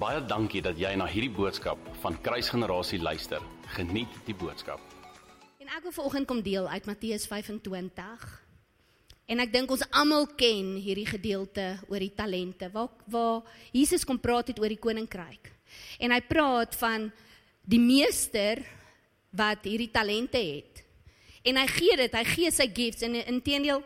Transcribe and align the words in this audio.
Baie 0.00 0.22
dankie 0.24 0.62
dat 0.64 0.78
jy 0.80 0.94
na 0.96 1.04
hierdie 1.04 1.28
boodskap 1.28 1.80
van 2.00 2.14
Kruisgenerasie 2.24 3.02
luister. 3.04 3.42
Geniet 3.74 4.14
die 4.24 4.32
boodskap. 4.32 4.80
En 5.60 5.68
ek 5.68 5.82
wil 5.84 5.92
vanoggend 5.92 6.28
kom 6.30 6.38
deel 6.40 6.64
uit 6.72 6.86
Matteus 6.88 7.26
25. 7.28 8.24
En 9.28 9.42
ek 9.44 9.52
dink 9.52 9.74
ons 9.74 9.84
almal 10.00 10.24
ken 10.40 10.70
hierdie 10.80 11.04
gedeelte 11.04 11.66
oor 11.90 12.00
die 12.00 12.14
talente 12.16 12.70
waar 12.72 12.88
waar 13.12 13.44
Jesus 13.76 14.08
kom 14.08 14.16
praat 14.16 14.54
het 14.54 14.62
oor 14.62 14.72
die 14.72 14.80
koninkryk. 14.80 15.52
En 16.00 16.16
hy 16.16 16.22
praat 16.24 16.80
van 16.80 17.10
die 17.60 17.82
meester 17.84 18.64
wat 19.36 19.68
hierdie 19.68 19.92
talente 19.92 20.40
het. 20.40 20.80
En 21.44 21.60
hy 21.60 21.66
gee 21.76 22.00
dit, 22.00 22.16
hy 22.16 22.24
gee 22.32 22.56
sy 22.56 22.70
gifts 22.72 23.04
en 23.04 23.20
intedeel 23.20 23.84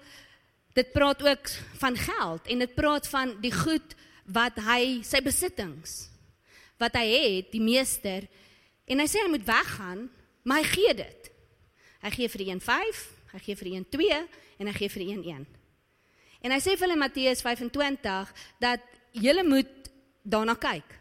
dit 0.78 0.94
praat 0.94 1.26
ook 1.26 1.54
van 1.82 1.99
geld 1.99 2.54
en 2.54 2.67
dit 2.68 2.79
praat 2.79 3.11
van 3.11 3.35
die 3.43 3.54
goed 3.58 3.99
wat 4.26 4.58
hy 4.64 5.02
sy 5.04 5.20
besittings 5.24 6.14
wat 6.80 6.96
hy 6.98 7.04
het, 7.06 7.52
die 7.52 7.62
meester 7.62 8.26
en 8.90 9.00
hy 9.00 9.06
sê 9.08 9.22
hy 9.22 9.30
moet 9.32 9.46
weggaan, 9.46 10.08
maar 10.44 10.60
hy 10.60 10.68
gee 10.68 10.94
dit. 10.98 11.30
Hy 12.04 12.10
gee 12.12 12.32
vir 12.32 12.42
die 12.42 12.50
een 12.50 12.60
5, 12.60 13.04
hy 13.32 13.40
gee 13.46 13.58
vir 13.60 13.68
die 13.70 13.76
een 13.78 13.86
2 13.94 14.18
en 14.60 14.68
hy 14.68 14.74
gee 14.76 14.92
vir 14.92 15.04
die 15.04 15.12
een 15.14 15.22
1. 15.38 15.46
En 16.44 16.52
hy 16.52 16.60
sê 16.60 16.74
vir 16.74 16.86
hulle 16.86 17.00
Matteus 17.00 17.40
25 17.44 18.34
dat 18.60 18.84
julle 19.16 19.46
moet 19.46 19.88
daarna 20.20 20.56
kyk. 20.61 20.98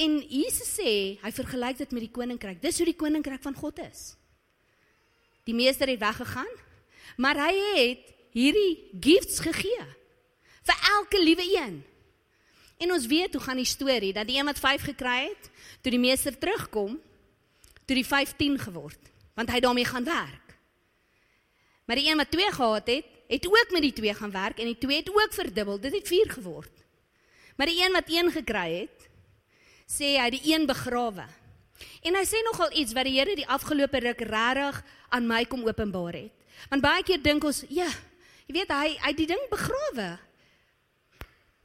En 0.00 0.16
Jesus 0.22 0.70
sê, 0.78 0.92
hy 1.20 1.32
vergelyk 1.36 1.82
dit 1.82 1.92
met 1.92 2.06
die 2.06 2.14
koninkryk. 2.14 2.62
Dis 2.62 2.78
hoe 2.80 2.88
die 2.88 2.96
koninkryk 2.96 3.42
van 3.44 3.58
God 3.58 3.82
is. 3.84 4.14
Die 5.44 5.56
meester 5.56 5.90
het 5.90 6.00
weggegaan, 6.00 6.48
maar 7.20 7.36
hy 7.42 7.52
het 7.76 8.08
hierdie 8.32 8.96
gifts 9.02 9.42
gegee 9.44 9.84
vir 10.68 10.90
elke 10.96 11.22
liewe 11.22 11.46
een. 11.56 11.80
En 12.80 12.92
ons 12.92 13.06
weet 13.06 13.34
hoe 13.34 13.42
gaan 13.42 13.60
die 13.60 13.68
storie 13.68 14.12
dat 14.16 14.26
die 14.26 14.38
een 14.38 14.48
wat 14.48 14.58
5 14.58 14.82
gekry 14.92 15.28
het, 15.28 15.50
toe 15.80 15.92
die 15.92 16.00
meester 16.00 16.38
terugkom, 16.38 16.96
toe 17.84 17.96
die 17.96 18.06
15 18.06 18.58
geword, 18.58 19.10
want 19.36 19.50
hy 19.52 19.60
daarmee 19.60 19.84
gaan 19.84 20.04
werk. 20.04 20.56
Maar 21.84 21.98
die 22.00 22.08
een 22.08 22.16
wat 22.22 22.30
2 22.30 22.52
gehad 22.52 22.86
het, 22.86 23.06
het 23.28 23.46
ook 23.46 23.70
met 23.70 23.82
die 23.82 23.92
2 23.92 24.14
gaan 24.14 24.30
werk 24.30 24.58
en 24.58 24.70
die 24.72 24.78
2 24.78 24.96
het 24.96 25.10
ook 25.10 25.32
verdubbel, 25.32 25.80
dit 25.80 25.92
het 25.92 26.08
4 26.08 26.30
geword. 26.30 26.72
Maar 27.56 27.66
die 27.66 27.84
een 27.84 27.92
wat 27.92 28.08
1 28.08 28.30
gekry 28.30 28.68
het, 28.80 29.08
sê 29.90 30.16
hy 30.16 30.30
die 30.30 30.54
een 30.54 30.66
begrawe. 30.66 31.26
En 32.06 32.16
hy 32.16 32.24
sê 32.24 32.40
nogal 32.46 32.72
iets 32.78 32.94
wat 32.96 33.08
die 33.08 33.18
Here 33.18 33.34
die 33.36 33.48
afgelope 33.48 34.00
ruk 34.00 34.22
regtig 34.28 34.80
aan 35.10 35.26
my 35.26 35.44
kom 35.44 35.66
openbaar 35.66 36.16
het. 36.16 36.32
Want 36.70 36.84
baie 36.84 37.02
keer 37.02 37.22
dink 37.22 37.44
ons, 37.44 37.64
ja, 37.68 37.88
jy 38.46 38.54
weet 38.60 38.72
hy 38.72 38.96
hy 39.02 39.12
die 39.16 39.28
ding 39.30 39.42
begrawe. 39.50 40.08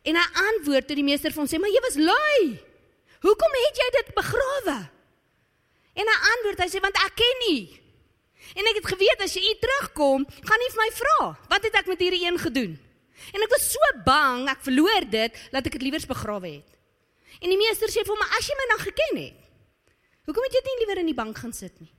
En 0.05 0.17
hy 0.19 0.25
antwoord 0.51 0.87
toe 0.87 0.97
die 0.99 1.05
meester 1.05 1.33
vir 1.33 1.41
hom 1.41 1.49
sê, 1.49 1.59
"Maar 1.59 1.73
jy 1.73 1.81
was 1.81 1.97
lui. 1.97 2.59
Hoekom 3.25 3.53
het 3.65 3.75
jy 3.81 3.89
dit 3.91 4.13
begrawe?" 4.15 4.77
En 5.95 6.05
hy 6.11 6.17
antwoord, 6.33 6.59
hy 6.59 6.69
sê, 6.69 6.81
"Want 6.81 6.97
ek 6.97 7.15
ken 7.15 7.37
nie. 7.47 7.81
En 8.55 8.65
ek 8.67 8.75
het 8.75 8.85
geweet 8.85 9.21
as 9.21 9.33
jy 9.33 9.41
hier 9.41 9.59
terugkom, 9.59 10.25
gaan 10.25 10.61
jy 10.61 10.71
vir 10.71 10.83
my 10.83 10.91
vra, 10.91 11.37
wat 11.49 11.63
het 11.63 11.75
ek 11.75 11.87
met 11.87 11.99
hierdie 11.99 12.25
een 12.25 12.37
gedoen?" 12.37 12.79
En 13.33 13.41
ek 13.41 13.49
was 13.49 13.71
so 13.71 13.79
bang, 14.05 14.49
ek 14.49 14.61
verloor 14.61 15.09
dit, 15.09 15.33
dat 15.51 15.65
ek 15.65 15.71
dit 15.71 15.81
liewers 15.81 16.05
begrawe 16.05 16.47
het. 16.47 16.71
En 17.41 17.49
die 17.49 17.57
meester 17.57 17.87
sê 17.87 18.03
vir 18.05 18.15
hom, 18.15 18.21
"As 18.37 18.47
jy 18.47 18.55
my 18.55 18.67
nou 18.69 18.79
geken 18.79 19.17
het, 19.17 19.39
hoekom 20.25 20.43
het 20.43 20.53
jy 20.53 20.61
nie 20.63 20.79
liewer 20.79 20.97
in 20.97 21.05
die 21.05 21.13
bank 21.13 21.37
gaan 21.37 21.53
sit 21.53 21.79
nie? 21.79 21.91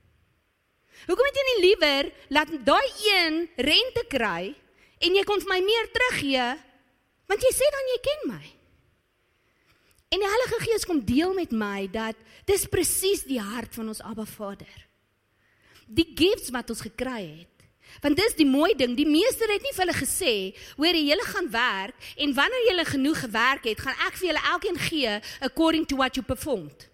Hoekom 1.07 1.27
het 1.29 1.37
jy 1.37 1.45
nie 1.47 1.61
liewer 1.67 2.13
laat 2.29 2.51
daai 2.65 2.89
een 3.05 3.48
rente 3.57 4.05
kry 4.09 4.55
en 4.98 5.15
jy 5.15 5.25
kon 5.29 5.41
vir 5.41 5.48
my 5.48 5.61
meer 5.61 5.91
teruggee 5.93 6.47
Want 7.27 7.43
jy 7.43 7.53
sê 7.55 7.67
dan 7.75 7.91
jy 7.93 7.99
ken 8.07 8.23
my. 8.31 8.45
En 10.15 10.23
die 10.23 10.31
Heilige 10.31 10.61
Gees 10.63 10.87
kom 10.87 11.03
deel 11.05 11.35
met 11.35 11.51
my 11.51 11.89
dat 11.91 12.19
dis 12.47 12.69
presies 12.70 13.25
die 13.27 13.42
hart 13.42 13.75
van 13.75 13.91
ons 13.91 14.03
Abba 14.07 14.25
Vader. 14.29 14.75
Die 15.86 16.07
gifts 16.19 16.53
wat 16.55 16.70
ons 16.70 16.85
gekry 16.86 17.23
het. 17.27 17.57
Want 18.03 18.19
dis 18.19 18.35
die 18.39 18.47
mooi 18.47 18.75
ding, 18.77 18.95
die 18.98 19.09
meester 19.09 19.51
het 19.51 19.63
nie 19.65 19.73
vir 19.73 19.85
hulle 19.85 19.97
gesê, 19.97 20.35
hoor 20.77 20.95
jy 20.95 21.05
julle 21.07 21.27
gaan 21.31 21.48
werk 21.53 22.11
en 22.23 22.35
wanneer 22.36 22.67
julle 22.69 22.85
genoeg 22.89 23.23
gewerk 23.25 23.69
het, 23.70 23.81
gaan 23.81 24.05
ek 24.09 24.19
vir 24.19 24.29
julle 24.31 24.45
elkeen 24.53 24.81
gee 24.89 25.15
according 25.48 25.86
to 25.89 25.98
what 26.01 26.19
you 26.19 26.25
performed. 26.27 26.89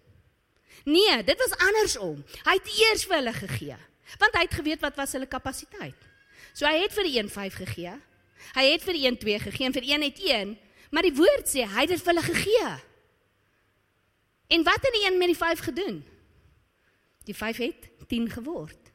Nee, 0.85 1.17
dit 1.23 1.39
was 1.39 1.57
andersom. 1.57 2.23
Hy 2.45 2.55
het 2.59 2.71
eers 2.77 3.05
vir 3.09 3.19
hulle 3.19 3.35
gegee, 3.35 3.77
want 4.21 4.39
hy 4.39 4.45
het 4.47 4.57
geweet 4.59 4.83
wat 4.83 4.97
was 4.99 5.15
hulle 5.17 5.29
kapasiteit. 5.29 6.09
So 6.53 6.67
hy 6.69 6.83
het 6.83 6.95
vir 6.95 7.07
die 7.09 7.15
1.5 7.23 7.59
gegee, 7.65 7.97
Hy 8.53 8.65
het 8.71 8.83
vir 8.85 8.97
een 8.99 9.17
2 9.17 9.39
gegee 9.47 9.67
en 9.67 9.75
vir 9.75 9.87
een 9.87 10.05
het 10.05 10.19
1, 10.19 10.53
maar 10.91 11.07
die 11.07 11.15
woord 11.17 11.49
sê 11.49 11.65
hy 11.65 11.85
het 11.85 11.93
dit 11.93 12.01
vir 12.03 12.11
hulle 12.13 12.25
gegee. 12.27 12.71
En 14.53 14.65
wat 14.67 14.85
het 14.85 14.93
die 14.93 15.05
een 15.07 15.17
met 15.17 15.31
die 15.31 15.39
5 15.39 15.59
gedoen? 15.59 16.03
Die 17.25 17.35
5 17.35 17.57
het 17.57 17.89
10 18.07 18.29
geword. 18.29 18.91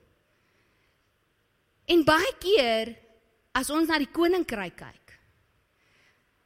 En 1.88 2.04
baie 2.04 2.32
keer 2.38 2.94
as 3.56 3.70
ons 3.72 3.88
na 3.88 3.98
die 3.98 4.10
koninkryk 4.12 4.76
kyk, 4.76 5.14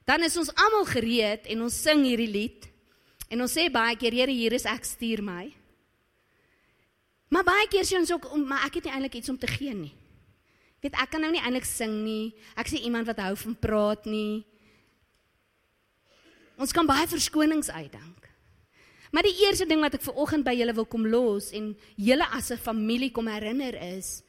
dan 0.08 0.22
is 0.22 0.36
ons 0.38 0.52
almal 0.54 0.86
gereed 0.88 1.48
en 1.52 1.66
ons 1.66 1.82
sing 1.82 2.04
hierdie 2.06 2.30
lied 2.30 2.68
en 3.32 3.42
ons 3.44 3.52
sê 3.52 3.68
baie 3.72 3.96
keer 3.98 4.14
Here 4.14 4.32
hier 4.32 4.54
is 4.54 4.66
ek 4.68 4.86
stuur 4.86 5.22
my. 5.24 5.50
Maar 7.32 7.44
baie 7.48 7.66
keer 7.72 7.86
sê 7.88 7.98
ons 7.98 8.10
ook 8.12 8.30
maar 8.46 8.66
ek 8.68 8.80
het 8.80 8.88
nie 8.88 8.94
eintlik 8.94 9.20
iets 9.20 9.32
om 9.32 9.38
te 9.40 9.50
gee 9.50 9.74
nie 9.74 9.92
weet 10.82 10.98
ek 10.98 11.12
kan 11.14 11.22
nou 11.22 11.30
nie 11.32 11.42
eintlik 11.42 11.66
sing 11.68 12.02
nie. 12.02 12.32
Ek 12.58 12.68
sê 12.70 12.80
iemand 12.82 13.06
wat 13.06 13.22
hou 13.22 13.36
van 13.44 13.54
praat 13.62 14.08
nie. 14.10 14.42
Ons 16.58 16.74
kan 16.74 16.86
baie 16.86 17.06
verskonings 17.10 17.70
uitdink. 17.70 18.28
Maar 19.12 19.26
die 19.28 19.44
eerste 19.44 19.66
ding 19.68 19.82
wat 19.84 19.94
ek 19.98 20.04
ver 20.06 20.18
oggend 20.18 20.46
by 20.46 20.54
julle 20.56 20.74
wil 20.74 20.88
kom 20.88 21.04
los 21.06 21.50
en 21.52 21.74
julle 22.00 22.26
as 22.32 22.50
'n 22.50 22.58
familie 22.58 23.12
kom 23.12 23.28
herinner 23.28 23.76
is, 23.96 24.22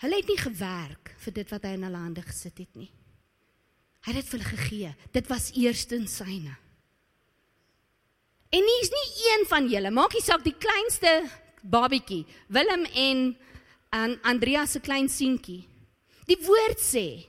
hulle 0.00 0.16
het 0.16 0.28
nie 0.28 0.38
gewerk 0.38 1.14
vir 1.18 1.32
dit 1.32 1.50
wat 1.50 1.62
hy 1.62 1.74
in 1.74 1.82
hulle 1.82 1.96
hande 1.96 2.22
gesit 2.22 2.58
het 2.58 2.74
nie. 2.76 2.90
Hy 4.04 4.12
het 4.12 4.20
dit 4.20 4.30
vir 4.30 4.38
hulle 4.38 4.56
gegee. 4.56 4.94
Dit 5.12 5.28
was 5.28 5.52
eerstens 5.52 6.16
syne. 6.16 6.56
En 8.50 8.60
nie 8.60 8.80
is 8.82 8.90
nie 8.90 9.08
een 9.30 9.46
van 9.46 9.68
julle, 9.68 9.90
maak 9.90 10.12
nie 10.14 10.22
saak 10.22 10.44
die 10.44 10.56
kleinste 10.58 11.28
babietjie, 11.62 12.26
Willem 12.48 12.84
en 12.84 13.36
en 13.90 14.18
Andrea 14.22 14.66
se 14.66 14.80
klein 14.80 15.08
seentjie. 15.08 15.68
Die 16.28 16.38
woord 16.46 16.80
sê 16.80 17.26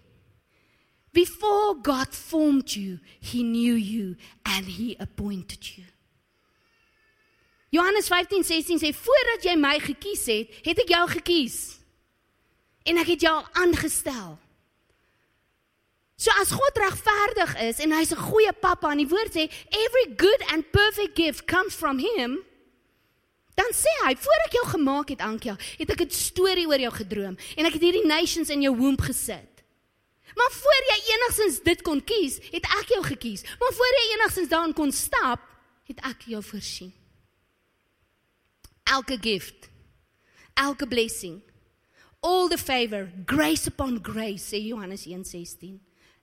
Before 1.16 1.76
God 1.76 2.14
formed 2.14 2.76
you, 2.76 3.00
he 3.22 3.42
knew 3.42 3.76
you 3.76 4.18
and 4.44 4.66
he 4.66 4.98
appointed 5.00 5.78
you. 5.78 5.86
Johannes 7.72 8.10
15:16 8.10 8.80
sê 8.80 8.92
voordat 8.94 9.44
jy 9.44 9.56
my 9.56 9.80
gekies 9.80 10.26
het, 10.28 10.52
het 10.64 10.80
ek 10.80 10.92
jou 10.92 11.06
gekies. 11.10 11.80
En 12.86 13.00
ek 13.02 13.16
het 13.16 13.22
jou 13.22 13.38
aangestel. 13.64 14.38
So 16.16 16.32
as 16.40 16.52
God 16.56 16.78
regverdig 16.80 17.56
is 17.64 17.80
en 17.84 17.92
hy's 17.92 18.12
'n 18.12 18.28
goeie 18.32 18.54
pappa 18.54 18.92
en 18.92 18.98
die 19.04 19.08
woord 19.08 19.32
sê 19.36 19.52
every 19.72 20.16
good 20.16 20.42
and 20.52 20.72
perfect 20.72 21.16
gift 21.16 21.48
comes 21.48 21.76
from 21.76 22.00
him, 22.00 22.40
Dan 23.56 23.72
sê 23.72 23.92
hy, 24.04 24.16
voor 24.20 24.42
ek 24.46 24.56
jou 24.58 24.66
gemaak 24.74 25.12
het, 25.14 25.22
Ankia, 25.24 25.56
het 25.80 25.90
ek 25.90 26.02
'n 26.06 26.12
storie 26.12 26.68
oor 26.68 26.80
jou 26.80 26.92
gedroom 26.92 27.38
en 27.56 27.66
ek 27.66 27.74
het 27.74 27.82
hierdie 27.82 28.06
nations 28.06 28.50
in 28.50 28.62
jou 28.62 28.76
womb 28.76 29.02
gesit. 29.02 29.56
Maar 30.36 30.52
voor 30.52 30.82
jy 30.92 31.00
enigsins 31.16 31.64
dit 31.64 31.82
kon 31.82 32.04
kies, 32.04 32.38
het 32.52 32.66
ek 32.66 32.92
jou 32.92 33.04
gekies. 33.04 33.44
Maar 33.60 33.74
voor 33.74 33.94
jy 33.96 34.06
enigsins 34.18 34.50
daarin 34.50 34.74
kon 34.74 34.92
stap, 34.92 35.40
het 35.88 36.00
ek 36.04 36.28
jou 36.28 36.44
voorsien. 36.44 36.94
Elke 38.84 39.18
gift, 39.22 39.70
elke 40.54 40.88
blessing, 40.88 41.42
all 42.20 42.50
the 42.50 42.58
favor, 42.58 43.12
grace 43.26 43.68
upon 43.68 44.00
grace, 44.04 44.44
sê 44.44 44.60
Johannes 44.60 45.06
1:16 45.06 45.80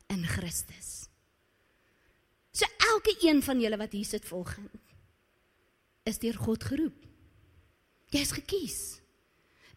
in 0.06 0.26
Christus. 0.26 1.08
So 2.52 2.66
elke 2.92 3.16
een 3.20 3.42
van 3.42 3.60
julle 3.60 3.76
wat 3.76 3.92
hier 3.92 4.04
sit 4.04 4.24
volgens 4.24 4.68
is 6.04 6.18
deur 6.18 6.34
God 6.34 6.64
geroep. 6.64 7.11
Jy's 8.12 8.32
gekies. 8.36 8.80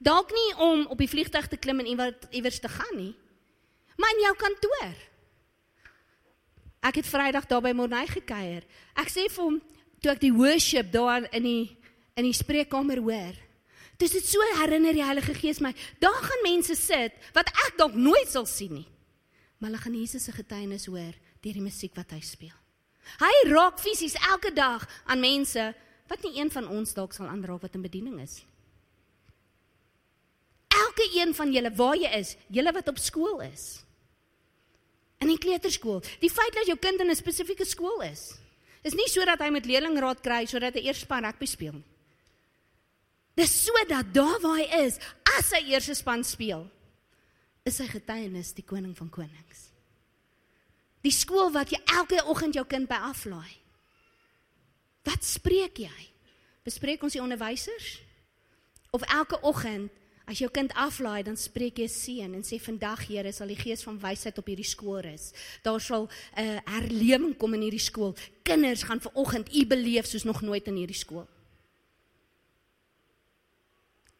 Dalk 0.03 0.31
nie 0.35 0.49
om 0.59 0.85
op 0.91 0.99
die 0.99 1.09
vliegtuig 1.09 1.47
te 1.47 1.57
klim 1.57 1.79
en 1.79 1.89
iewers 2.35 2.59
te 2.59 2.69
gaan 2.69 2.97
nie, 2.97 3.13
maar 3.95 4.11
in 4.11 4.25
jou 4.25 4.33
kantoor. 4.41 4.95
Ek 6.85 6.99
het 6.99 7.07
Vrydag 7.09 7.47
daar 7.49 7.63
by 7.63 7.71
Morney 7.73 8.05
gekuier. 8.11 8.65
Ek 8.93 9.09
sê 9.09 9.25
vir 9.31 9.41
hom 9.41 9.61
toe 10.03 10.11
ek 10.11 10.21
die 10.21 10.35
worship 10.35 10.91
daar 10.93 11.25
in 11.31 11.47
die 11.47 11.63
in 12.15 12.27
die 12.27 12.35
spreekkamer 12.35 13.01
hoor. 13.03 13.35
Dis 13.99 14.13
dit 14.15 14.27
so 14.27 14.43
herinner 14.59 14.95
die 14.95 15.03
Heilige 15.03 15.33
Gees 15.35 15.59
my. 15.63 15.73
Daar 15.99 16.19
gaan 16.23 16.43
mense 16.45 16.75
sit 16.79 17.15
wat 17.35 17.49
ek 17.67 17.79
dalk 17.79 17.95
nooit 17.95 18.29
sal 18.31 18.45
sien 18.47 18.75
nie. 18.77 18.87
Maar 19.59 19.71
hulle 19.71 19.81
gaan 19.83 19.97
Jesus 19.97 20.27
se 20.27 20.35
getuienis 20.35 20.87
hoor 20.91 21.15
deur 21.43 21.57
die 21.57 21.63
musiek 21.63 21.95
wat 21.95 22.11
hy 22.15 22.21
speel. 22.23 22.55
Hy 23.21 23.33
raak 23.51 23.79
fisies 23.83 24.15
elke 24.31 24.51
dag 24.55 24.83
aan 25.05 25.21
mense 25.21 25.67
wat 26.07 26.21
nie 26.23 26.39
een 26.39 26.51
van 26.51 26.67
ons 26.67 26.93
dalk 26.93 27.13
sal 27.13 27.27
aanraak 27.27 27.61
wat 27.61 27.75
in 27.75 27.81
bediening 27.81 28.19
is. 28.21 28.43
Elke 30.67 31.09
een 31.15 31.33
van 31.33 31.51
julle 31.51 31.71
waar 31.75 31.97
jy 31.97 32.11
is, 32.19 32.35
julle 32.47 32.71
wat 32.71 32.87
op 32.87 32.97
skool 32.97 33.41
is. 33.41 33.83
In 35.23 35.31
die 35.31 35.39
kleuterskool, 35.39 36.03
die 36.19 36.29
feit 36.29 36.53
dat 36.53 36.67
jou 36.67 36.77
kind 36.77 36.99
in 36.99 37.09
'n 37.09 37.15
spesifieke 37.15 37.65
skool 37.65 38.01
is, 38.01 38.35
Dis 38.85 38.93
nie 38.93 39.07
sodat 39.09 39.41
hy 39.41 39.49
met 39.49 39.65
leerlingraad 39.65 40.21
kry 40.21 40.43
sodat 40.49 40.75
hy 40.77 40.85
eers 40.85 41.01
span 41.07 41.25
rugby 41.25 41.47
speel 41.49 41.73
nie. 41.79 41.91
Dis 43.35 43.51
sodat 43.65 44.13
daar 44.15 44.37
waar 44.43 44.61
hy 44.61 44.67
is, 44.85 44.99
as 45.35 45.49
hy 45.57 45.73
eers 45.73 45.89
span 45.97 46.21
speel, 46.23 46.67
is 47.65 47.81
sy 47.81 47.87
getuienis 47.89 48.53
die 48.55 48.63
koning 48.63 48.93
van 48.95 49.09
konings. 49.11 49.71
Die 51.03 51.13
skool 51.13 51.49
wat 51.53 51.73
jy 51.73 51.81
elke 51.97 52.21
oggend 52.29 52.55
jou 52.55 52.63
kind 52.69 52.87
by 52.89 53.01
aflaai. 53.09 53.57
Wat 55.05 55.23
spreek 55.23 55.77
jy? 55.85 56.07
Bespreek 56.65 57.03
ons 57.05 57.13
die 57.13 57.21
onderwysers? 57.21 57.99
Of 58.95 59.05
elke 59.11 59.37
oggend 59.45 59.93
as 60.25 60.39
jou 60.41 60.49
kind 60.49 60.71
aflaai, 60.73 61.21
dan 61.27 61.37
spreek 61.37 61.77
jy 61.77 61.85
seën 61.91 62.31
en 62.33 62.43
sê 62.45 62.57
vandag 62.61 63.03
Here 63.05 63.29
sal 63.35 63.51
die 63.51 63.59
gees 63.59 63.83
van 63.85 63.99
wysheid 64.01 64.39
op 64.41 64.47
hierdie 64.49 64.65
skool 64.65 65.03
rus. 65.05 65.29
Daar 65.61 65.81
sal 65.81 66.09
'n 66.09 66.41
uh, 66.41 66.59
herlewing 66.65 67.37
kom 67.37 67.53
in 67.53 67.61
hierdie 67.61 67.85
skool. 67.91 68.15
Kinders 68.43 68.83
gaan 68.83 69.01
ver 69.01 69.11
oggend 69.13 69.53
u 69.53 69.65
beleef 69.65 70.05
soos 70.05 70.23
nog 70.23 70.41
nooit 70.41 70.65
in 70.67 70.75
hierdie 70.75 70.97
skool. 70.97 71.27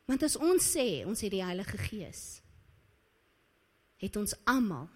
Want 0.05 0.23
as 0.23 0.35
ons 0.37 0.61
sê 0.61 1.05
ons 1.05 1.21
het 1.21 1.31
die 1.31 1.43
Heilige 1.43 1.77
Gees, 1.77 2.41
het 3.97 4.15
ons 4.15 4.35
almal 4.45 4.89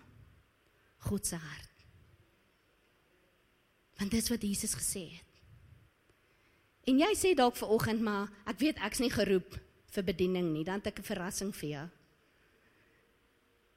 God 1.10 1.26
se 1.26 1.36
hart. 1.36 1.74
Want 3.98 4.12
dis 4.12 4.30
wat 4.30 4.42
Jesus 4.42 4.76
gesê 4.78 5.10
het. 5.10 5.29
En 6.90 6.98
jy 6.98 7.10
sê 7.14 7.36
dalk 7.38 7.58
ver 7.60 7.70
oggend 7.70 8.02
maar 8.02 8.32
ek 8.50 8.62
weet 8.64 8.80
ek's 8.82 9.02
nie 9.04 9.12
geroep 9.14 9.58
vir 9.94 10.06
bediening 10.06 10.48
nie, 10.54 10.66
dan 10.66 10.82
het 10.82 10.90
ek 10.90 11.00
'n 11.00 11.10
verrassing 11.12 11.52
vir 11.54 11.70
jou. 11.70 11.88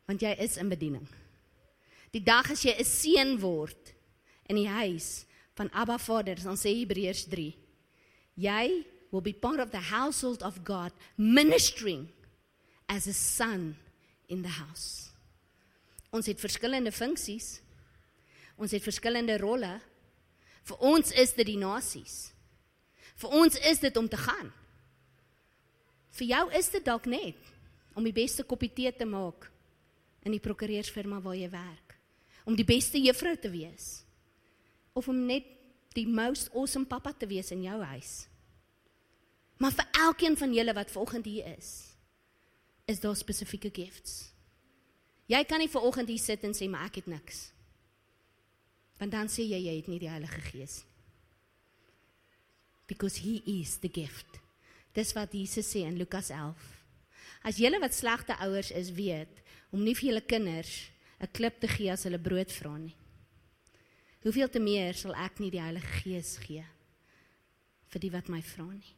Want 0.08 0.22
jy 0.22 0.32
is 0.40 0.56
in 0.56 0.68
bediening. 0.68 1.08
Die 2.12 2.24
dag 2.24 2.50
as 2.50 2.62
jy 2.64 2.72
'n 2.78 2.84
seun 2.84 3.40
word 3.40 3.94
in 4.48 4.56
die 4.56 4.68
huis 4.68 5.24
van 5.54 5.70
Abba 5.72 5.98
Vader, 5.98 6.36
dan 6.36 6.56
sê 6.56 6.72
Hebreërs 6.72 7.28
3. 7.28 7.56
Jy 8.34 8.86
will 9.10 9.20
be 9.20 9.32
part 9.32 9.60
of 9.60 9.70
the 9.70 9.92
household 9.92 10.42
of 10.42 10.64
God, 10.64 10.92
ministering 11.16 12.08
as 12.88 13.06
a 13.06 13.12
son 13.12 13.76
in 14.28 14.42
the 14.42 14.48
house. 14.48 15.10
Ons 16.10 16.26
het 16.26 16.40
verskillende 16.40 16.92
funksies. 16.92 17.60
Ons 18.56 18.70
het 18.70 18.82
verskillende 18.82 19.38
rolle. 19.38 19.80
Vir 20.64 20.76
ons 20.78 21.12
is 21.12 21.32
dit 21.32 21.46
die 21.46 21.56
nasies. 21.56 22.32
Vir 23.22 23.38
ons 23.38 23.58
is 23.70 23.80
dit 23.82 23.96
om 23.96 24.08
te 24.10 24.18
gaan. 24.18 24.50
Vir 26.18 26.28
jou 26.34 26.44
is 26.58 26.68
dit 26.74 26.84
dalk 26.84 27.06
net 27.06 27.50
om 27.96 28.04
die 28.04 28.14
beste 28.16 28.44
koppie 28.48 28.72
tee 28.72 28.90
te 28.96 29.06
maak 29.06 29.46
in 30.26 30.34
die 30.34 30.42
prokureursfirma 30.42 31.20
waar 31.22 31.38
jy 31.38 31.48
werk. 31.52 31.96
Om 32.48 32.58
die 32.58 32.66
beste 32.66 32.98
juffrou 32.98 33.36
te 33.38 33.50
wees. 33.52 34.02
Of 34.98 35.08
om 35.08 35.24
net 35.28 35.46
die 35.94 36.08
most 36.08 36.50
awesome 36.56 36.88
pappa 36.88 37.12
te 37.14 37.28
wees 37.30 37.52
in 37.54 37.62
jou 37.64 37.78
huis. 37.92 38.12
Maar 39.62 39.74
vir 39.78 39.98
elkeen 40.08 40.36
van 40.36 40.54
julle 40.56 40.74
wat 40.74 40.90
vanoggend 40.90 41.28
hier 41.28 41.46
is, 41.54 41.72
is 42.90 43.00
daar 43.00 43.16
spesifieke 43.16 43.70
gifts. 43.70 44.32
Jy 45.30 45.44
kan 45.46 45.62
nie 45.62 45.70
vanoggend 45.70 46.10
hier 46.10 46.20
sit 46.20 46.42
en 46.44 46.56
sê 46.56 46.66
maar 46.68 46.88
ek 46.90 47.04
het 47.04 47.12
niks. 47.12 47.44
Want 48.98 49.14
dan 49.14 49.30
sê 49.30 49.46
jy 49.46 49.60
jy 49.68 49.76
het 49.78 49.90
nie 49.92 50.00
die 50.02 50.10
Heilige 50.10 50.42
Gees 50.50 50.80
nie. 50.82 50.91
Because 52.92 53.16
he 53.24 53.40
is 53.46 53.78
the 53.80 53.88
gift. 53.88 54.36
Dis 54.92 55.14
wat 55.16 55.32
Jesus 55.32 55.64
sê 55.64 55.86
in 55.88 55.96
Lukas 55.96 56.28
11. 56.28 56.60
As 57.40 57.56
julle 57.56 57.78
wat 57.80 57.94
slegte 57.96 58.36
ouers 58.44 58.68
is 58.76 58.90
weet 58.92 59.40
om 59.72 59.80
nie 59.80 59.94
vir 59.96 60.10
julle 60.10 60.24
kinders 60.28 60.90
'n 61.22 61.32
klip 61.32 61.56
te 61.60 61.68
gee 61.68 61.90
as 61.90 62.04
hulle 62.04 62.20
brood 62.20 62.52
vra 62.52 62.76
nie. 62.76 62.96
Hoeveel 64.22 64.50
te 64.50 64.60
meer 64.60 64.92
sal 64.94 65.14
ek 65.14 65.40
nie 65.40 65.50
die 65.50 65.62
Heilige 65.62 66.02
Gees 66.02 66.36
gee 66.36 66.66
vir 67.88 68.00
die 68.00 68.12
wat 68.12 68.28
my 68.28 68.42
vra 68.42 68.68
nie. 68.68 68.94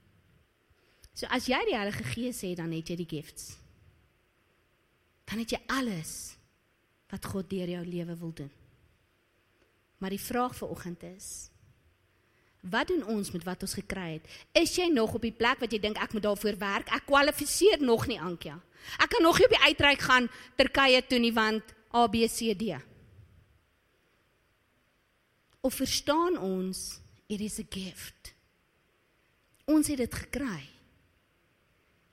So 1.14 1.26
as 1.30 1.46
jy 1.46 1.60
die 1.70 1.78
Heilige 1.78 2.04
Gees 2.04 2.40
het, 2.42 2.56
dan 2.56 2.72
het 2.72 2.90
jy 2.90 2.96
die 2.96 3.10
gifts. 3.10 3.56
Dan 5.24 5.38
het 5.38 5.50
jy 5.54 5.60
alles 5.68 6.36
wat 7.10 7.24
God 7.24 7.50
deur 7.50 7.68
jou 7.68 7.84
lewe 7.86 8.16
wil 8.16 8.32
doen. 8.32 8.50
Maar 9.98 10.10
die 10.10 10.20
vraag 10.20 10.56
vir 10.58 10.68
oggend 10.68 11.02
is 11.02 11.50
wat 12.70 12.88
doen 12.88 13.04
ons 13.12 13.30
met 13.34 13.44
wat 13.44 13.62
ons 13.66 13.76
gekry 13.76 14.16
het? 14.16 14.28
Is 14.56 14.76
jy 14.76 14.88
nog 14.92 15.14
op 15.14 15.24
die 15.24 15.34
plek 15.34 15.60
wat 15.60 15.72
jy 15.72 15.80
dink 15.82 15.98
ek 16.00 16.14
moet 16.16 16.24
daarvoor 16.24 16.56
werk? 16.60 16.90
Ek 16.94 17.06
kwalifiseer 17.08 17.82
nog 17.84 18.06
nie, 18.08 18.20
Ankia. 18.20 18.56
Ek 19.00 19.10
kan 19.12 19.24
nog 19.24 19.38
nie 19.38 19.48
op 19.48 19.54
die 19.56 19.64
uitreik 19.68 20.04
gaan 20.04 20.28
Turkye 20.56 21.02
toe 21.08 21.18
nie 21.20 21.32
want 21.32 21.74
A 21.94 22.06
B 22.08 22.26
C 22.28 22.52
D. 22.56 22.76
Of 25.64 25.74
verstaan 25.80 26.36
ons 26.36 27.00
it 27.28 27.40
is 27.40 27.58
a 27.60 27.66
gift. 27.70 28.34
Ons 29.64 29.88
het 29.88 30.02
dit 30.02 30.14
gekry. 30.14 30.60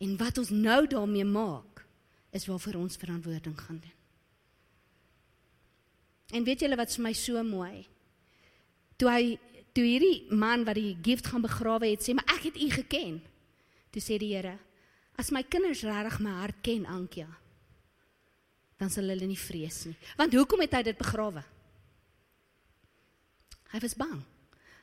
En 0.02 0.16
wat 0.18 0.38
ons 0.38 0.50
nou 0.50 0.88
daarmee 0.88 1.28
maak 1.28 1.84
is 2.32 2.48
waarvoor 2.48 2.80
ons 2.80 2.98
verantwoording 2.98 3.58
gaan 3.60 3.82
doen. 3.84 3.98
En 6.32 6.44
weet 6.48 6.64
julle 6.64 6.80
wat 6.80 6.94
vir 6.96 7.04
my 7.04 7.12
so 7.14 7.44
mooi? 7.44 7.84
Toe 8.96 9.10
hy 9.12 9.24
toe 9.76 9.86
hierdie 9.86 10.28
man 10.36 10.66
wat 10.68 10.78
die 10.80 10.98
gift 11.04 11.30
gaan 11.32 11.44
begrawe 11.44 11.88
het, 11.88 12.04
sê 12.04 12.16
maar 12.16 12.28
ek 12.36 12.50
het 12.50 12.60
u 12.60 12.68
geken. 12.74 13.22
Toe 13.92 14.04
sê 14.04 14.18
die 14.20 14.34
Here, 14.34 14.58
as 15.20 15.32
my 15.32 15.44
kinders 15.44 15.84
regtig 15.88 16.20
my 16.24 16.34
hart 16.42 16.60
ken, 16.66 16.86
Ankia, 16.90 17.28
dan 18.80 18.90
sal 18.90 19.12
hulle 19.12 19.28
nie 19.30 19.40
vrees 19.40 19.84
nie. 19.86 19.98
Want 20.18 20.34
hoekom 20.36 20.64
het 20.64 20.74
hy 20.80 20.84
dit 20.90 20.98
begrawe? 20.98 21.44
Hy 23.72 23.80
was 23.84 23.96
bang. 23.96 24.18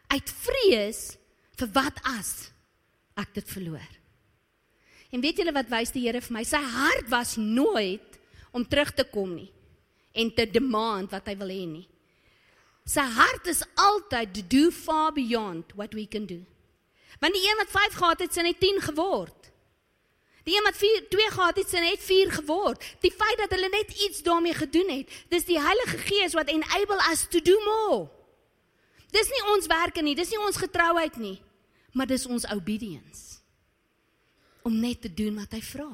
Uit 0.09 0.31
vrees 0.45 1.03
vir 1.59 1.73
wat 1.75 1.99
as 2.09 2.33
ek 3.19 3.35
dit 3.41 3.51
verloor. 3.51 3.97
En 5.13 5.25
weet 5.25 5.41
julle 5.41 5.55
wat 5.57 5.71
wys 5.73 5.93
die 5.93 6.05
Here 6.07 6.21
vir 6.23 6.37
my? 6.37 6.45
Sy 6.47 6.61
hart 6.61 7.09
was 7.11 7.37
nooit 7.41 8.19
om 8.53 8.65
terug 8.65 8.93
te 8.97 9.05
kom 9.09 9.35
nie 9.35 9.51
en 10.19 10.31
te 10.35 10.47
demand 10.51 11.13
wat 11.15 11.29
hy 11.31 11.35
wil 11.39 11.53
hê 11.53 11.65
nie. 11.69 11.87
Sy 12.89 13.05
hart 13.05 13.49
is 13.53 13.61
altyd 13.77 14.33
to 14.33 14.43
do 14.49 14.71
far 14.73 15.13
beyond 15.13 15.75
what 15.77 15.93
we 15.93 16.07
can 16.09 16.25
do. 16.27 16.41
Want 17.21 17.35
die 17.37 17.45
een 17.45 17.61
wat 17.61 17.71
5 17.75 17.99
gehad 18.01 18.23
het, 18.25 18.33
sien 18.33 18.49
hy 18.49 18.55
10 18.57 18.81
geword. 18.89 19.51
Die 20.49 20.57
een 20.57 20.65
wat 20.65 20.77
4 20.81 21.09
2 21.13 21.31
gehad 21.35 21.57
het, 21.61 21.69
sien 21.69 21.85
hy 21.85 21.97
4 22.01 22.31
geword. 22.41 22.85
Die 23.05 23.13
feit 23.13 23.37
dat 23.43 23.53
hulle 23.53 23.69
net 23.69 23.93
iets 24.07 24.23
daarmee 24.25 24.55
gedoen 24.57 24.89
het, 24.89 25.13
dis 25.29 25.45
die 25.45 25.61
Heilige 25.61 25.99
Gees 26.09 26.37
wat 26.39 26.49
enable 26.49 27.01
us 27.11 27.27
to 27.29 27.43
do 27.45 27.59
more. 27.67 28.09
Dis 29.13 29.29
nie 29.33 29.45
ons 29.53 29.69
werke 29.69 30.03
nie, 30.05 30.17
dis 30.17 30.33
nie 30.33 30.41
ons 30.41 30.61
getrouheid 30.61 31.17
nie, 31.21 31.37
maar 31.97 32.09
dis 32.09 32.27
ons 32.29 32.49
obedience. 32.53 33.41
Om 34.65 34.81
net 34.81 35.03
te 35.05 35.13
doen 35.13 35.37
wat 35.41 35.53
hy 35.57 35.63
vra. 35.65 35.89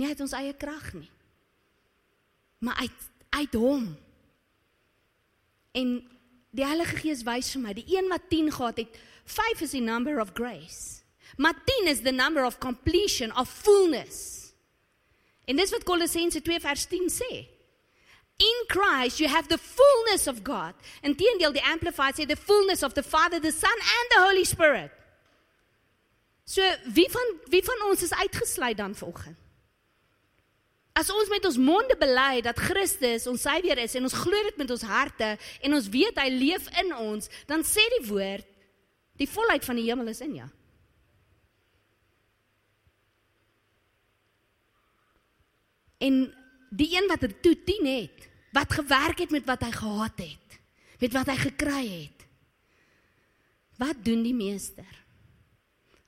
Nie 0.00 0.12
uit 0.12 0.20
ons 0.24 0.36
eie 0.36 0.52
krag 0.56 0.92
nie. 0.96 1.10
Maar 2.64 2.84
uit 2.84 3.08
uit 3.32 3.54
hom. 3.56 3.84
En 5.72 5.94
die 6.50 6.64
Heilige 6.66 6.96
Gees 6.96 7.22
wys 7.24 7.52
vir 7.54 7.62
my, 7.62 7.72
die 7.76 7.86
een 7.96 8.08
wat 8.12 8.28
10 8.28 8.52
gehad 8.52 8.76
het, 8.82 8.98
5 9.24 9.60
is 9.60 9.70
the 9.70 9.80
number 9.80 10.20
of 10.20 10.34
grace. 10.34 11.02
Maar 11.36 11.54
10 11.64 11.88
is 11.88 12.02
the 12.02 12.12
number 12.12 12.44
of 12.44 12.58
completion 12.58 13.36
of 13.36 13.48
fullness. 13.48 14.52
En 15.44 15.56
dis 15.56 15.70
wat 15.70 15.82
Kolossense 15.82 16.42
2 16.42 16.60
vers 16.60 16.84
10 16.84 17.08
sê. 17.10 17.32
In 18.36 18.64
Christ 18.66 19.18
you 19.18 19.30
have 19.30 19.48
the 19.48 19.58
fullness 19.58 20.26
of 20.26 20.42
God. 20.42 20.74
En 21.00 21.16
teendeel 21.16 21.52
die 21.52 21.64
amplified 21.64 22.18
sê 22.18 22.26
the 22.26 22.36
fullness 22.36 22.82
of 22.82 22.92
the 22.92 23.02
Father, 23.02 23.40
the 23.40 23.52
Son 23.52 23.78
and 23.98 24.10
the 24.10 24.20
Holy 24.20 24.44
Spirit. 24.44 24.90
So 26.44 26.62
wie 26.92 27.08
van 27.10 27.38
wie 27.48 27.62
van 27.64 27.88
ons 27.88 28.02
is 28.02 28.14
uitgesluit 28.14 28.76
dan 28.76 28.94
vanoggend? 28.94 29.41
As 30.92 31.08
ons 31.08 31.30
met 31.32 31.44
ons 31.48 31.56
monde 31.56 31.94
bely 31.96 32.42
dat 32.44 32.58
Christus 32.60 33.24
ons 33.30 33.40
Savior 33.40 33.80
is 33.80 33.94
en 33.96 34.04
ons 34.04 34.18
glo 34.24 34.48
dit 34.48 34.58
met 34.60 34.72
ons 34.74 34.82
harte 34.84 35.30
en 35.64 35.76
ons 35.76 35.92
weet 35.92 36.18
hy 36.20 36.28
leef 36.34 36.66
in 36.82 36.92
ons, 36.94 37.30
dan 37.48 37.64
sê 37.64 37.84
die 37.98 38.08
woord 38.10 38.48
die 39.20 39.28
volheid 39.28 39.64
van 39.64 39.78
die 39.78 39.86
hemel 39.86 40.10
is 40.12 40.20
in 40.24 40.34
jou. 40.40 40.48
En 46.02 46.16
die 46.74 46.88
een 46.96 47.06
wat 47.10 47.22
er 47.22 47.34
toe 47.44 47.54
10 47.54 47.86
het, 47.86 48.26
wat 48.56 48.74
gewerk 48.74 49.22
het 49.22 49.30
met 49.30 49.46
wat 49.46 49.62
hy 49.62 49.70
gehad 49.76 50.18
het, 50.24 50.58
met 51.00 51.14
wat 51.14 51.30
hy 51.30 51.38
gekry 51.44 51.84
het. 51.86 52.26
Wat 53.78 54.02
doen 54.04 54.24
die 54.26 54.34
meester? 54.36 54.88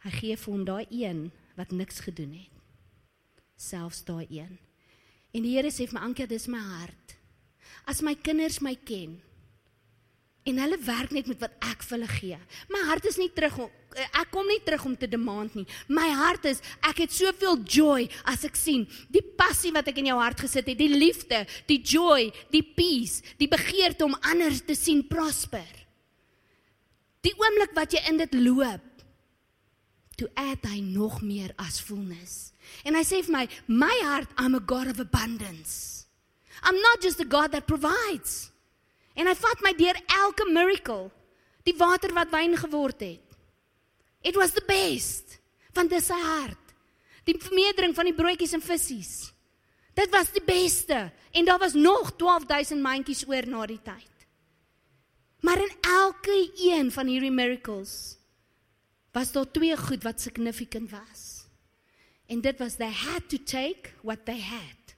Hy 0.05 0.13
gee 0.19 0.37
vir 0.37 0.53
hom 0.53 0.67
daai 0.69 0.85
een 0.91 1.29
wat 1.57 1.73
niks 1.73 2.03
gedoen 2.05 2.35
het. 2.37 2.53
Selfs 3.57 4.03
daai 4.05 4.27
een. 4.29 4.59
En 5.35 5.43
die 5.43 5.57
Here 5.57 5.71
sê 5.75 5.89
vir 5.89 5.99
my 5.99 6.07
Ankie, 6.07 6.29
dis 6.31 6.47
my 6.49 6.63
hart. 6.63 7.17
As 7.91 8.01
my 8.03 8.15
kinders 8.15 8.61
my 8.65 8.77
ken 8.87 9.19
en 10.45 10.61
hulle 10.61 10.77
werk 10.85 11.13
net 11.17 11.29
met 11.31 11.41
wat 11.41 11.55
ek 11.65 11.85
vir 11.87 11.97
hulle 11.97 12.11
gee. 12.19 12.39
My 12.73 12.83
hart 12.91 13.07
is 13.09 13.17
nie 13.21 13.31
terug 13.33 13.57
om 13.65 13.71
ek 13.95 14.33
kom 14.35 14.49
nie 14.51 14.59
terug 14.67 14.85
om 14.89 14.97
te 14.99 15.07
demand 15.07 15.55
nie. 15.55 15.65
My 15.89 16.09
hart 16.19 16.49
is 16.51 16.61
ek 16.85 17.05
het 17.05 17.15
soveel 17.15 17.61
joy 17.63 18.09
as 18.31 18.45
ek 18.45 18.59
sien 18.59 18.85
die 19.15 19.23
passie 19.39 19.73
wat 19.75 19.89
ek 19.89 20.01
in 20.03 20.11
jou 20.11 20.19
hart 20.19 20.43
gesit 20.45 20.67
het, 20.69 20.79
die 20.79 20.91
liefde, 20.91 21.45
die 21.71 21.79
joy, 21.81 22.29
die 22.53 22.65
peace, 22.77 23.23
die 23.39 23.49
begeerte 23.49 24.05
om 24.05 24.19
ander 24.21 24.53
te 24.67 24.77
sien 24.77 25.05
prosper. 25.09 25.69
Die 27.25 27.33
oomblik 27.41 27.73
wat 27.79 27.95
jy 27.97 28.03
in 28.11 28.21
dit 28.21 28.35
loop, 28.37 28.83
toe 30.19 30.29
add 30.39 30.67
hy 30.71 30.81
nog 30.81 31.21
meer 31.23 31.53
as 31.61 31.81
fullness. 31.83 32.53
En 32.85 32.97
hy 32.97 33.03
sê 33.07 33.21
vir 33.25 33.35
my, 33.35 33.45
my 33.67 33.97
hart, 34.05 34.31
I'm 34.39 34.55
a 34.55 34.63
God 34.63 34.91
of 34.93 35.01
abundance. 35.03 36.07
I'm 36.63 36.81
not 36.81 37.03
just 37.03 37.21
a 37.21 37.29
God 37.29 37.53
that 37.53 37.67
provides. 37.67 38.51
En 39.15 39.29
hy 39.29 39.35
vat 39.39 39.63
my 39.63 39.75
deur 39.79 39.99
elke 40.23 40.47
miracle. 40.51 41.11
Die 41.65 41.77
water 41.79 42.13
wat 42.17 42.33
wyn 42.33 42.57
geword 42.59 43.01
het. 43.05 43.39
It 44.25 44.37
was 44.37 44.55
the 44.57 44.65
best. 44.67 45.39
Want 45.77 45.93
dis 45.93 46.09
sy 46.09 46.19
hart. 46.19 46.75
Die 47.25 47.37
vermeerdering 47.41 47.95
van 47.97 48.09
die 48.09 48.17
broodjies 48.17 48.55
en 48.57 48.65
visse. 48.65 49.33
Dit 49.95 50.11
was 50.11 50.33
die 50.35 50.43
beste 50.43 51.07
en 51.31 51.47
daar 51.47 51.61
was 51.63 51.77
nog 51.79 52.17
12000 52.19 52.83
mandjies 52.83 53.23
oor 53.29 53.47
na 53.47 53.67
die 53.71 53.81
tyd. 53.83 54.11
Maar 55.45 55.61
in 55.63 55.73
elke 55.81 56.35
een 56.57 56.91
van 56.93 57.07
hierdie 57.07 57.31
miracles 57.31 58.17
was 59.15 59.33
daar 59.33 59.51
twee 59.51 59.77
goed 59.79 60.03
wat 60.03 60.21
significant 60.21 60.91
was. 60.91 61.47
En 62.27 62.41
dit 62.41 62.59
was 62.59 62.77
they 62.77 62.91
had 62.91 63.29
to 63.29 63.39
take 63.39 63.95
what 64.03 64.25
they 64.25 64.41
had. 64.41 64.95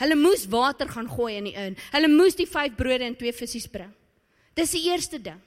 Hulle 0.00 0.16
moes 0.16 0.46
water 0.48 0.88
gaan 0.88 1.08
gooi 1.08 1.36
in 1.36 1.50
die 1.50 1.56
in. 1.60 1.76
Hulle 1.92 2.08
moes 2.08 2.38
die 2.38 2.48
vyf 2.48 2.74
brode 2.78 3.04
en 3.04 3.16
twee 3.20 3.32
visse 3.36 3.68
bring. 3.68 3.92
Dis 4.56 4.72
die 4.72 4.86
eerste 4.88 5.20
ding. 5.20 5.40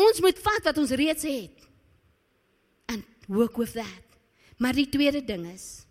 Ons 0.00 0.22
moet 0.24 0.38
vat 0.40 0.70
wat 0.70 0.78
ons 0.80 0.94
reeds 0.96 1.26
het. 1.28 1.66
And 2.88 3.04
work 3.28 3.58
with 3.60 3.74
that. 3.76 4.16
Maar 4.56 4.76
die 4.78 4.88
tweede 4.88 5.20
ding 5.24 5.44
is 5.52 5.84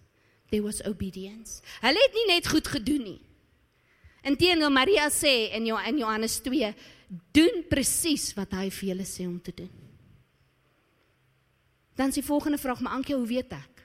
there 0.49 0.63
was 0.65 0.81
obedience. 0.83 1.61
Hulle 1.83 2.01
het 2.01 2.17
nie 2.17 2.25
net 2.33 2.49
goed 2.49 2.67
gedoen 2.67 3.05
nie. 3.05 3.21
Inteendeel 4.27 4.73
Maria 4.73 5.07
sê 5.09 5.51
in 5.57 5.69
Johannes 5.69 6.41
2, 6.45 6.73
doen 7.33 7.63
presies 7.69 8.31
wat 8.37 8.53
hy 8.57 8.67
vir 8.69 8.91
julle 8.91 9.07
sê 9.07 9.25
om 9.29 9.39
te 9.41 9.53
doen. 9.63 9.71
Dan 12.01 12.09
die 12.09 12.25
volgende 12.25 12.57
vraag, 12.57 12.79
maar 12.81 12.93
Ankie, 12.97 13.15
hoe 13.15 13.27
weet 13.27 13.51
ek? 13.53 13.81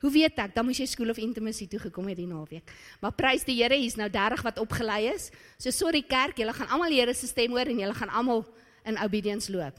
Hoe 0.00 0.10
weet 0.10 0.38
ek? 0.42 0.54
Dan 0.54 0.64
moet 0.66 0.80
jy 0.80 0.86
skool 0.90 1.12
of 1.12 1.18
intimacy 1.22 1.68
toe 1.70 1.78
gekom 1.78 2.08
het 2.10 2.18
die 2.18 2.26
naweek. 2.26 2.72
Maar 2.98 3.12
prys 3.14 3.44
die 3.46 3.54
Here, 3.60 3.76
hier's 3.78 3.94
nou 4.00 4.08
30 4.10 4.42
wat 4.42 4.58
opgelei 4.58 5.12
is. 5.12 5.28
So 5.54 5.70
sorry 5.70 6.02
kerk, 6.02 6.40
julle 6.40 6.54
gaan 6.56 6.72
almal 6.74 6.90
Here 6.90 7.14
se 7.14 7.28
stem 7.30 7.54
hoor 7.54 7.70
en 7.70 7.78
julle 7.78 7.94
gaan 7.94 8.10
almal 8.10 8.42
in 8.82 8.98
obedience 8.98 9.52
loop. 9.52 9.78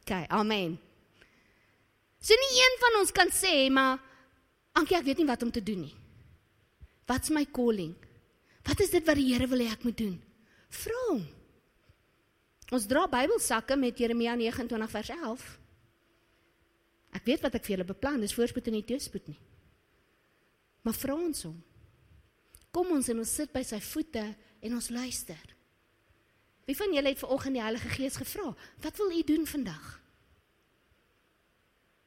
OK, 0.00 0.10
amen. 0.34 0.74
So 2.18 2.34
nie 2.42 2.58
een 2.58 2.74
van 2.82 2.98
ons 3.02 3.14
kan 3.14 3.30
sê 3.30 3.68
maar 3.70 4.00
Ankie, 4.72 4.96
ek 4.96 5.04
weet 5.04 5.20
nie 5.20 5.28
wat 5.28 5.42
om 5.44 5.52
te 5.52 5.62
doen 5.62 5.84
nie. 5.84 5.94
Wat's 7.06 7.30
my 7.30 7.44
calling? 7.54 7.92
Wat 8.66 8.80
is 8.80 8.90
dit 8.90 9.06
wat 9.06 9.20
die 9.20 9.30
Here 9.30 9.46
wil 9.46 9.62
hê 9.62 9.70
ek 9.70 9.86
moet 9.86 9.98
doen? 10.00 10.18
Vra 10.72 10.98
hom. 11.12 11.22
Ons 12.72 12.86
dra 12.88 13.04
Bybelsakke 13.04 13.76
met 13.76 13.98
Jeremia 14.00 14.32
29 14.34 14.90
vers 14.90 15.10
11. 15.12 15.48
Ek 17.12 17.26
weet 17.28 17.42
wat 17.44 17.56
ek 17.58 17.66
vir 17.66 17.74
julle 17.74 17.88
beplan, 17.90 18.22
dis 18.24 18.32
voorspoed 18.32 18.70
en 18.70 18.78
nie 18.78 18.86
teëspoed 18.88 19.26
nie. 19.28 19.40
Maar 20.82 20.96
vra 20.96 21.16
ons 21.20 21.42
hom. 21.44 21.58
Kom 22.72 22.94
ons 22.94 23.10
en 23.12 23.20
ons 23.20 23.34
sit 23.40 23.50
by 23.52 23.60
sy 23.68 23.76
voete 23.84 24.22
en 24.64 24.76
ons 24.78 24.88
luister. 24.88 25.42
Wie 26.64 26.76
van 26.78 26.94
julle 26.96 27.12
het 27.12 27.20
vanoggend 27.20 27.58
die 27.58 27.62
Heilige 27.62 27.90
Gees 27.92 28.16
gevra? 28.16 28.54
Wat 28.80 29.00
wil 29.02 29.12
u 29.12 29.20
doen 29.28 29.44
vandag? 29.50 29.90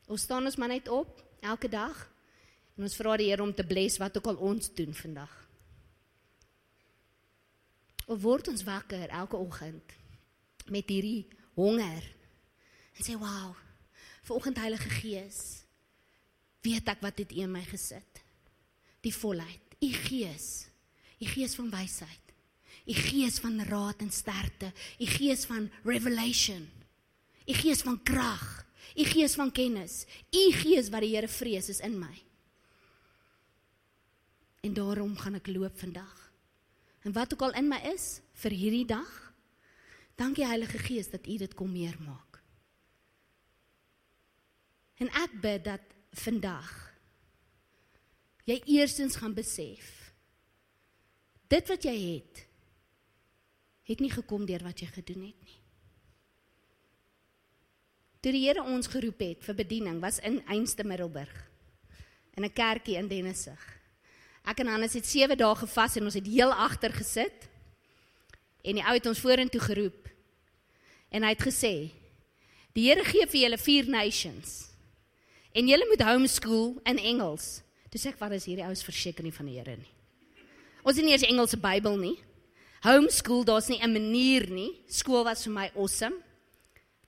Ons 0.10 0.26
staan 0.26 0.50
ons 0.50 0.58
maar 0.58 0.72
net 0.74 0.90
op 0.90 1.22
elke 1.46 1.70
dag 1.70 2.00
en 2.76 2.88
ons 2.88 2.98
vra 2.98 3.14
die 3.22 3.30
Here 3.30 3.46
om 3.46 3.54
te 3.54 3.68
bless 3.68 4.00
wat 4.02 4.18
ook 4.18 4.32
al 4.34 4.42
ons 4.50 4.72
doen 4.74 4.98
vandag. 4.98 5.36
Of 8.10 8.26
word 8.26 8.50
ons 8.50 8.66
wakker 8.66 9.14
elke 9.14 9.38
oggend 9.38 9.94
met 10.72 10.90
hierdie 10.90 11.28
honger. 11.56 12.04
En 12.96 13.04
sê 13.04 13.16
wow 13.20 13.56
vanoggend 14.26 14.58
Heilige 14.58 14.90
Gees 14.90 15.40
weet 16.66 16.88
ek 16.90 17.02
wat 17.06 17.20
U 17.22 17.26
in 17.30 17.52
my 17.54 17.62
gesit? 17.70 18.22
Die 19.06 19.14
volheid 19.14 19.76
U 19.84 19.90
Gees 20.08 20.68
U 21.22 21.28
Gees 21.30 21.54
van 21.60 21.70
wysheid 21.70 22.34
U 22.86 22.94
Gees 22.94 23.40
van 23.42 23.62
raad 23.70 24.02
en 24.02 24.12
sterkte 24.12 24.72
U 24.98 25.06
Gees 25.06 25.46
van 25.50 25.70
revelation 25.86 26.66
U 27.46 27.54
Gees 27.54 27.86
van 27.86 28.02
krag 28.02 28.66
U 28.96 29.06
Gees 29.06 29.36
van 29.38 29.52
kennis 29.52 30.06
U 30.34 30.44
Gees 30.58 30.90
wat 30.90 31.06
die 31.06 31.14
Here 31.14 31.30
vrees 31.30 31.70
is 31.70 31.82
in 31.84 32.00
my. 32.00 32.14
En 34.66 34.74
daarom 34.74 35.14
gaan 35.18 35.38
ek 35.38 35.52
loop 35.52 35.78
vandag. 35.78 36.32
En 37.06 37.14
wat 37.14 37.34
ook 37.34 37.44
al 37.46 37.58
in 37.60 37.68
my 37.70 37.78
is 37.92 38.24
vir 38.42 38.56
hierdie 38.58 38.88
dag 38.90 39.25
Dankie 40.16 40.46
Heilige 40.48 40.80
Gees 40.80 41.10
dat 41.12 41.28
U 41.28 41.38
dit 41.38 41.54
kom 41.54 41.72
meer 41.72 41.98
maak. 42.00 42.40
En 44.96 45.12
ek 45.12 45.36
bid 45.42 45.64
dat 45.68 45.96
vandag 46.16 46.72
jy 48.46 48.62
eerstens 48.78 49.18
gaan 49.20 49.34
besef 49.36 50.14
dit 51.52 51.68
wat 51.68 51.84
jy 51.84 51.96
het 52.00 52.46
het 53.86 54.02
nie 54.02 54.12
gekom 54.14 54.46
deur 54.48 54.64
wat 54.66 54.80
jy 54.82 54.88
gedoen 54.90 55.28
het 55.28 55.42
nie. 55.46 55.58
Toe 58.24 58.32
die 58.34 58.46
Here 58.48 58.64
ons 58.64 58.90
geroep 58.90 59.20
het 59.22 59.44
vir 59.46 59.58
bediening 59.60 60.00
was 60.02 60.18
in 60.26 60.40
Einste 60.50 60.86
Middelburg 60.88 61.34
in 62.36 62.44
'n 62.44 62.54
kerkie 62.54 62.98
in 62.98 63.08
Dennisig. 63.08 63.62
Ek 64.46 64.60
en 64.60 64.68
Hannes 64.68 64.94
het 64.94 65.06
7 65.06 65.38
dae 65.38 65.56
gevas 65.56 65.96
en 65.96 66.04
ons 66.04 66.14
het 66.14 66.26
heel 66.28 66.54
agter 66.54 66.94
gesit. 66.94 67.48
En 68.66 68.80
die 68.80 68.84
ou 68.84 68.94
het 68.98 69.06
ons 69.06 69.22
vorentoe 69.22 69.62
geroep 69.62 70.06
En 71.16 71.24
hy 71.24 71.32
het 71.32 71.46
gesê: 71.48 71.74
"Die 72.76 72.90
Here 72.90 73.04
gee 73.04 73.28
vir 73.28 73.42
julle 73.42 73.58
vier 73.58 73.90
nations. 73.90 74.72
En 75.54 75.68
julle 75.68 75.88
moet 75.88 76.02
homeschool 76.02 76.76
in 76.84 76.98
Engels." 76.98 77.62
Toe 77.90 78.02
sê 78.02 78.08
ek: 78.12 78.20
"Wat 78.20 78.32
is 78.32 78.46
hierdie 78.46 78.66
ouens 78.66 78.84
verseker 78.84 79.24
nie 79.24 79.34
van 79.34 79.46
die 79.46 79.58
Here 79.58 79.78
nie?" 79.78 79.94
Ons 80.84 80.98
het 80.98 81.06
nie 81.06 81.14
eens 81.14 81.24
Engelse 81.24 81.58
Bybel 81.58 81.98
nie. 81.98 82.20
Homeschool, 82.82 83.44
daar's 83.44 83.70
nie 83.70 83.80
'n 83.82 83.92
manier 83.92 84.50
nie. 84.50 84.84
Skool 84.88 85.24
was 85.24 85.44
vir 85.44 85.54
my 85.54 85.72
awesome. 85.76 86.22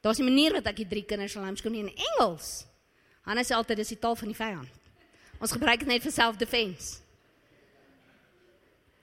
Daar's 0.01 0.19
'n 0.19 0.23
manier 0.23 0.53
wat 0.53 0.65
ek 0.67 0.75
die 0.75 0.87
drie 0.87 1.03
kinders 1.03 1.33
sal 1.33 1.43
homeschool 1.43 1.71
nie 1.71 1.83
in 1.83 1.95
Engels. 1.95 2.65
Hannes 3.21 3.47
sê 3.47 3.55
altyd 3.55 3.77
dis 3.77 3.89
die 3.89 3.99
taal 3.99 4.15
van 4.15 4.27
die 4.27 4.35
vyand. 4.35 4.69
Ons 5.39 5.51
gebruik 5.51 5.79
dit 5.79 5.87
net 5.87 6.01
vir 6.01 6.11
self-defense. 6.11 7.01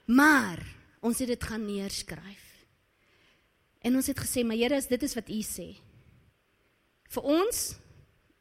Maar 0.05 0.59
ons 1.01 1.19
het 1.19 1.27
dit 1.27 1.43
gaan 1.43 1.65
neerskryf. 1.65 2.44
En 3.85 3.93
ons 3.93 4.07
het 4.09 4.17
gesê, 4.17 4.41
maar 4.41 4.57
Here, 4.57 4.77
as 4.79 4.89
dit 4.89 5.03
is 5.05 5.13
wat 5.17 5.29
U 5.29 5.41
sê. 5.45 5.67
Vir 7.13 7.27
ons 7.37 7.59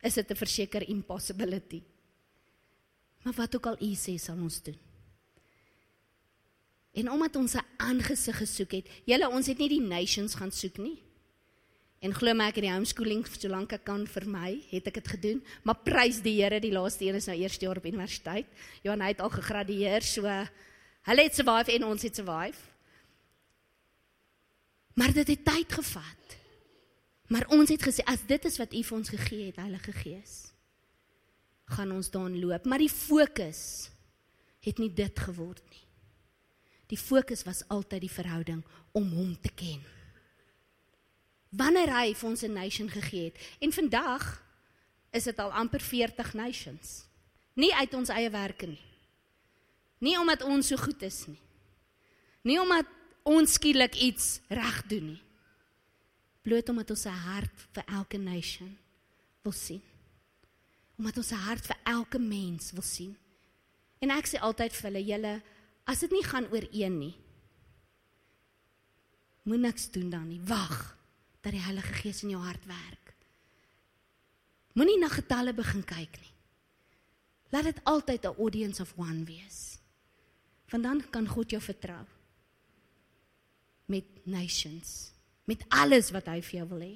is 0.05 0.15
dit 0.15 0.31
'n 0.31 0.37
verseker 0.37 0.89
impossibility. 0.89 1.83
Maar 3.23 3.35
wat 3.35 3.57
ook 3.57 3.67
al 3.67 3.83
U 3.83 3.93
sê, 3.95 4.17
sal 4.19 4.37
ons 4.37 4.63
doen. 4.63 4.79
En 6.95 7.11
omdat 7.11 7.37
ons 7.37 7.55
'n 7.55 7.67
aangesig 7.77 8.37
gesoek 8.37 8.71
het, 8.73 8.87
julle 9.05 9.29
ons 9.29 9.47
het 9.47 9.59
nie 9.59 9.69
die 9.69 9.81
nations 9.81 10.35
gaan 10.35 10.53
soek 10.53 10.79
nie. 10.79 11.03
En 12.01 12.15
glo 12.15 12.35
my 12.35 12.49
ek 12.49 12.55
het 12.55 12.65
die 12.65 12.73
homeschooling 12.73 13.27
so 13.27 13.49
lank 13.49 13.73
ek 13.73 13.85
kan 13.85 14.07
vir 14.07 14.27
my, 14.29 14.63
het 14.71 14.87
ek 14.87 14.95
dit 14.95 15.09
gedoen, 15.09 15.43
maar 15.63 15.83
prys 15.85 16.21
die 16.21 16.43
Here, 16.43 16.61
die 16.61 16.73
laaste 16.73 17.05
een 17.05 17.15
is 17.15 17.27
nou 17.27 17.37
eerste 17.37 17.65
jaar 17.65 17.77
op 17.77 17.87
universiteit. 17.87 18.47
Johan 18.83 19.01
het 19.01 19.21
al 19.21 19.31
gegradueer, 19.31 20.03
so 20.03 20.23
hulle 20.23 21.23
het 21.23 21.35
survive 21.35 21.73
en 21.73 21.85
ons 21.85 22.03
het 22.03 22.15
survive. 22.15 22.74
Maar 24.95 25.13
dit 25.13 25.29
het 25.29 25.45
tyd 25.45 25.73
gevat. 25.73 26.37
Maar 27.27 27.47
ons 27.49 27.69
het 27.69 27.83
gesê 27.83 28.05
as 28.05 28.23
dit 28.27 28.45
is 28.45 28.59
wat 28.61 28.75
U 28.75 28.83
vir 28.83 28.97
ons 28.97 29.09
gegee 29.09 29.47
het, 29.47 29.57
Heilige 29.57 29.93
Gees, 29.93 30.35
gaan 31.75 31.93
ons 31.93 32.11
daarin 32.13 32.39
loop, 32.39 32.67
maar 32.69 32.83
die 32.83 32.93
fokus 32.93 33.91
het 34.65 34.79
nie 34.79 34.93
dit 34.93 35.19
geword 35.19 35.65
nie. 35.71 35.83
Die 36.93 37.01
fokus 37.01 37.43
was 37.49 37.65
altyd 37.73 38.05
die 38.05 38.13
verhouding 38.13 38.61
om 38.93 39.09
hom 39.17 39.33
te 39.41 39.51
ken. 39.57 39.81
Wanneer 41.55 41.91
hy 41.95 42.15
vir 42.15 42.29
ons 42.29 42.43
'n 42.43 42.53
nation 42.53 42.91
gegee 42.91 43.25
het 43.25 43.39
en 43.61 43.73
vandag 43.73 44.43
is 45.13 45.25
dit 45.25 45.39
al 45.39 45.53
amper 45.53 45.81
40 45.81 46.35
nations. 46.35 47.07
Nie 47.55 47.75
uit 47.75 47.95
ons 47.95 48.09
eie 48.09 48.31
werke 48.31 48.67
nie. 48.67 48.83
Nie 49.99 50.19
omdat 50.19 50.43
ons 50.43 50.67
so 50.67 50.77
goed 50.77 51.03
is 51.03 51.27
nie. 51.27 51.41
Nie 52.43 52.61
omdat 52.61 52.87
ons 53.25 53.57
skielik 53.57 53.97
iets 53.97 54.39
reg 54.53 54.83
doen 54.89 55.07
nie. 55.15 55.23
Bloot 56.45 56.69
omdat 56.69 56.91
ons 56.91 57.07
'n 57.07 57.21
hart 57.29 57.57
vir 57.73 57.85
elke 57.87 58.19
nation 58.19 58.77
wil 59.43 59.53
sien. 59.53 59.83
Omdat 60.99 61.17
ons 61.17 61.33
'n 61.33 61.45
hart 61.49 61.67
vir 61.67 61.77
elke 61.85 62.19
mens 62.19 62.73
wil 62.73 62.83
sien. 62.83 63.17
En 63.99 64.11
ek 64.11 64.27
sê 64.27 64.39
altyd 64.41 64.73
vir 64.73 64.91
hulle, 64.91 65.05
julle, 65.05 65.43
as 65.85 66.01
dit 66.01 66.11
nie 66.11 66.25
gaan 66.25 66.47
oor 66.53 66.67
een 66.73 66.99
nie, 66.99 67.17
moet 69.43 69.61
niks 69.61 69.91
doen 69.91 70.11
dan 70.11 70.29
nie. 70.29 70.41
Wag 70.41 70.97
dat 71.41 71.53
die 71.53 71.61
Heilige 71.61 71.93
Gees 71.93 72.23
in 72.23 72.31
jou 72.31 72.43
hart 72.43 72.65
werk. 72.67 73.15
Moenie 74.75 74.99
na 74.99 75.09
getalle 75.09 75.53
begin 75.55 75.85
kyk 75.85 76.21
nie. 76.21 76.33
Laat 77.53 77.65
dit 77.65 77.81
altyd 77.85 78.25
'n 78.25 78.37
audience 78.39 78.83
of 78.83 78.93
one 78.97 79.25
wees. 79.25 79.79
Want 80.69 80.83
dan 80.83 81.11
kan 81.11 81.27
God 81.29 81.51
jou 81.51 81.63
vertrou. 81.63 82.05
Met 83.91 84.07
nations, 84.25 85.13
met 85.45 85.65
alles 85.69 86.11
wat 86.15 86.29
hy 86.33 86.39
vir 86.45 86.59
jou 86.61 86.69
wil 86.73 86.85
hê. 86.87 86.95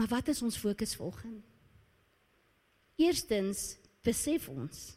Maar 0.00 0.08
wat 0.08 0.28
is 0.32 0.42
ons 0.42 0.56
fokus 0.56 0.94
volgens? 0.96 1.44
Eerstens 3.00 3.76
besef 4.04 4.48
ons 4.48 4.90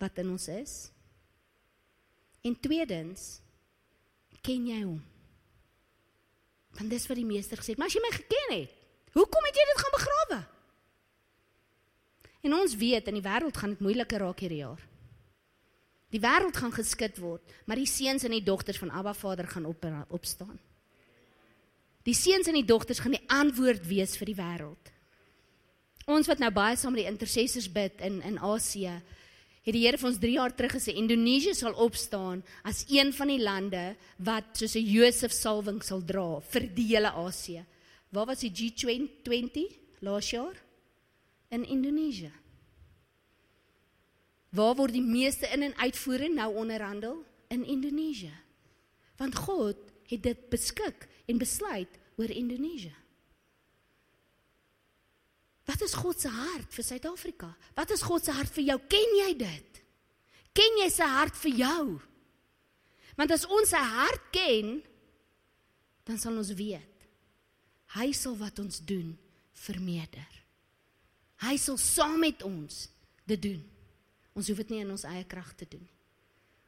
wat 0.00 0.18
in 0.20 0.30
ons 0.32 0.48
is. 0.52 0.74
En 2.44 2.56
tweedens 2.60 3.38
ken 4.44 4.66
jy 4.68 4.80
hom. 4.84 5.00
Want 6.76 6.92
dis 6.92 7.06
wat 7.08 7.18
die 7.18 7.28
meester 7.28 7.60
gesê 7.60 7.72
het, 7.72 7.80
maar 7.80 7.88
as 7.88 7.96
jy 7.96 8.02
my 8.04 8.12
geken 8.12 8.52
het, 8.52 8.74
hoekom 9.16 9.48
het 9.48 9.56
jy 9.56 9.64
dit 9.70 9.80
gaan 9.80 9.96
begrawe? 9.96 10.40
En 12.46 12.54
ons 12.54 12.76
weet 12.78 13.08
in 13.10 13.16
die 13.18 13.24
wêreld 13.24 13.56
gaan 13.56 13.72
dit 13.72 13.82
moeiliker 13.82 14.22
raak 14.22 14.44
hierdie 14.44 14.60
jaar. 14.62 14.82
Die 16.16 16.22
wêreld 16.24 16.56
gaan 16.56 16.72
geskit 16.72 17.18
word, 17.20 17.44
maar 17.68 17.76
die 17.76 17.88
seuns 17.88 18.24
en 18.24 18.32
die 18.32 18.44
dogters 18.44 18.78
van 18.80 18.90
Abba 18.90 19.12
Vader 19.12 19.48
gaan 19.52 19.66
op 19.68 19.84
opstaan. 20.08 20.56
Die 22.08 22.14
seuns 22.16 22.48
en 22.48 22.56
die 22.56 22.64
dogters 22.64 23.02
gaan 23.04 23.12
die 23.18 23.26
antwoord 23.28 23.84
wees 23.84 24.14
vir 24.16 24.30
die 24.30 24.38
wêreld. 24.38 24.92
Ons 26.06 26.30
wat 26.30 26.40
nou 26.40 26.48
baie 26.54 26.78
saam 26.78 26.94
met 26.94 27.02
die 27.02 27.10
intercessors 27.10 27.68
bid 27.68 28.00
in 28.00 28.22
in 28.24 28.38
Asië, 28.38 28.94
het 29.66 29.74
die 29.74 29.82
Here 29.82 29.98
vir 29.98 30.08
ons 30.08 30.20
3 30.22 30.32
jaar 30.38 30.54
terug 30.54 30.76
gesê 30.78 30.94
Indonesië 30.94 31.52
sal 31.58 31.74
opstaan 31.74 32.44
as 32.62 32.84
een 32.88 33.12
van 33.12 33.32
die 33.34 33.42
lande 33.42 33.84
wat 34.16 34.54
soos 34.54 34.76
'n 34.76 34.86
Josef 34.86 35.32
salwing 35.32 35.82
sal 35.82 36.00
dra 36.00 36.40
vir 36.40 36.70
die 36.74 36.86
hele 36.94 37.10
Asië. 37.10 37.66
Waar 38.10 38.26
was 38.26 38.40
die 38.40 38.54
G20 38.54 39.76
laas 40.00 40.30
jaar? 40.30 40.54
In 41.50 41.64
Indonesië. 41.64 42.32
Waar 44.56 44.76
word 44.78 44.96
die 44.96 45.04
meeste 45.04 45.48
in- 45.52 45.62
en 45.62 45.76
uitvoere 45.76 46.28
nou 46.32 46.54
onderhandel? 46.54 47.24
In 47.48 47.64
Indonesië. 47.64 48.34
Want 49.16 49.36
God 49.36 49.76
het 50.06 50.22
dit 50.22 50.48
beskik 50.48 51.08
en 51.26 51.38
besluit 51.38 51.98
oor 52.16 52.30
Indonesië. 52.30 52.94
Wat 55.66 55.80
is 55.82 55.94
God 55.94 56.20
se 56.20 56.28
hart 56.28 56.74
vir 56.74 56.84
Suid-Afrika? 56.84 57.56
Wat 57.74 57.90
is 57.90 58.02
God 58.02 58.24
se 58.24 58.30
hart 58.30 58.52
vir 58.52 58.64
jou? 58.64 58.80
Ken 58.88 59.16
jy 59.18 59.36
dit? 59.36 59.80
Ken 60.52 60.78
jy 60.82 60.88
sy 60.90 61.08
hart 61.10 61.36
vir 61.36 61.52
jou? 61.52 62.00
Want 63.16 63.30
as 63.30 63.46
ons 63.46 63.68
sy 63.68 63.82
hart 63.82 64.30
ken, 64.30 64.82
dan 66.04 66.18
sal 66.18 66.36
ons 66.38 66.52
weet 66.54 66.96
hy 67.96 68.10
sal 68.16 68.34
wat 68.36 68.58
ons 68.60 68.80
doen 68.84 69.14
vermeerder. 69.66 70.26
Hy 71.44 71.56
sal 71.60 71.78
saam 71.80 72.18
met 72.20 72.42
ons 72.46 72.86
dit 73.28 73.40
doen. 73.42 73.62
Ons 74.36 74.50
hoef 74.50 74.60
dit 74.60 74.74
nie 74.74 74.82
in 74.84 74.92
ons 74.92 75.06
eie 75.08 75.24
krag 75.24 75.54
te 75.56 75.68
doen 75.68 75.80
nie. 75.80 75.94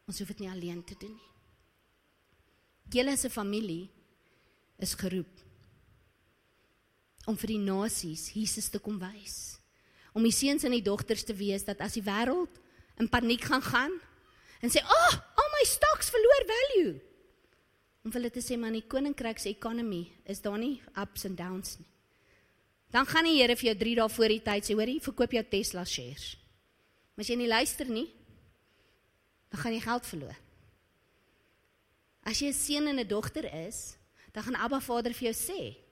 Ons 0.08 0.22
hoef 0.22 0.30
dit 0.32 0.40
nie 0.44 0.50
alleen 0.50 0.80
te 0.88 0.96
doen 0.96 1.12
nie. 1.12 1.32
Julle 2.88 3.12
as 3.12 3.24
'n 3.24 3.30
familie 3.30 3.90
is 4.78 4.94
geroep 4.94 5.44
om 7.26 7.36
vir 7.36 7.46
die 7.48 7.58
nasies 7.58 8.30
Jesus 8.32 8.70
te 8.70 8.78
kom 8.78 8.98
wys. 8.98 9.58
Om 10.14 10.22
die 10.22 10.32
seuns 10.32 10.64
en 10.64 10.72
die 10.72 10.82
dogters 10.82 11.24
te 11.24 11.34
wees 11.34 11.64
dat 11.64 11.80
as 11.80 11.92
die 11.92 12.02
wêreld 12.02 12.48
in 12.98 13.08
paniek 13.08 13.44
gaan 13.44 13.62
gaan 13.62 14.00
en 14.62 14.70
sê, 14.70 14.80
"Ag, 14.80 15.14
oh, 15.14 15.20
al 15.36 15.48
my 15.52 15.64
stocks 15.64 16.10
verloor 16.10 16.44
value." 16.46 17.00
Om 18.04 18.12
hulle 18.12 18.30
te 18.30 18.40
sê 18.40 18.56
man, 18.58 18.72
die 18.72 18.86
koninkryk 18.86 19.38
se 19.38 19.50
economy 19.50 20.10
is 20.24 20.40
daar 20.40 20.58
nie 20.58 20.80
ups 20.96 21.24
and 21.24 21.36
downs 21.36 21.78
nie. 21.78 21.88
Dan 22.90 23.06
gaan 23.06 23.24
die 23.24 23.42
Here 23.42 23.56
vir 23.56 23.74
jou 23.74 23.78
3 23.78 23.94
dae 23.94 24.08
voor 24.08 24.28
die 24.28 24.40
tyd 24.40 24.64
sê, 24.64 24.74
"Hoorie, 24.74 25.00
verkoop 25.00 25.30
jou 25.32 25.44
Tesla 25.44 25.84
shares." 25.84 26.47
Maar 27.18 27.26
as 27.26 27.32
jy 27.32 27.36
nie 27.40 27.50
luister 27.50 27.88
nie, 27.90 28.06
dan 29.50 29.58
gaan 29.58 29.74
jy 29.74 29.80
geld 29.82 30.06
verloor. 30.06 30.36
As 32.22 32.38
jy 32.38 32.46
'n 32.46 32.54
seun 32.54 32.86
en 32.86 33.00
'n 33.00 33.08
dogter 33.08 33.44
is, 33.66 33.98
dan 34.32 34.44
gaan 34.44 34.54
Abba 34.54 34.78
Vader 34.78 35.12
vir 35.12 35.32
jou 35.32 35.34
sê, 35.34 35.88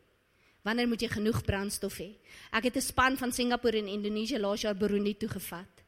Wanneer 0.67 0.89
moet 0.91 1.05
jy 1.05 1.09
genoeg 1.13 1.45
brandstof 1.47 2.01
hê? 2.03 2.09
Ek 2.51 2.65
het 2.65 2.77
'n 2.77 2.83
span 2.83 3.17
van 3.17 3.33
Singapore 3.33 3.79
en 3.79 3.87
Indonesië 3.87 4.39
laas 4.39 4.61
jaar 4.61 4.75
Burundi 4.75 5.15
toe 5.17 5.29
gevat. 5.29 5.85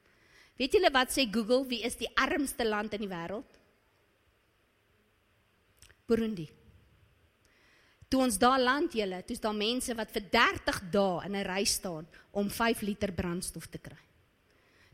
Weet 0.57 0.73
julle 0.73 0.91
wat 0.91 1.11
sê 1.11 1.27
Google, 1.31 1.67
wie 1.67 1.83
is 1.83 1.97
die 1.97 2.11
armste 2.15 2.65
land 2.65 2.93
in 2.93 3.01
die 3.01 3.09
wêreld? 3.09 3.59
Burundi. 6.07 6.49
Toe 8.09 8.23
ons 8.23 8.39
daar 8.39 8.61
land 8.61 8.93
julle, 8.93 9.25
toe's 9.25 9.41
daar 9.41 9.55
mense 9.55 9.95
wat 9.95 10.11
vir 10.11 10.23
30 10.31 10.91
dae 10.91 11.25
in 11.25 11.37
'n 11.37 11.45
ry 11.45 11.65
staan 11.65 12.07
om 12.31 12.51
5 12.51 12.81
liter 12.81 13.13
brandstof 13.13 13.67
te 13.67 13.79
kry. 13.79 14.08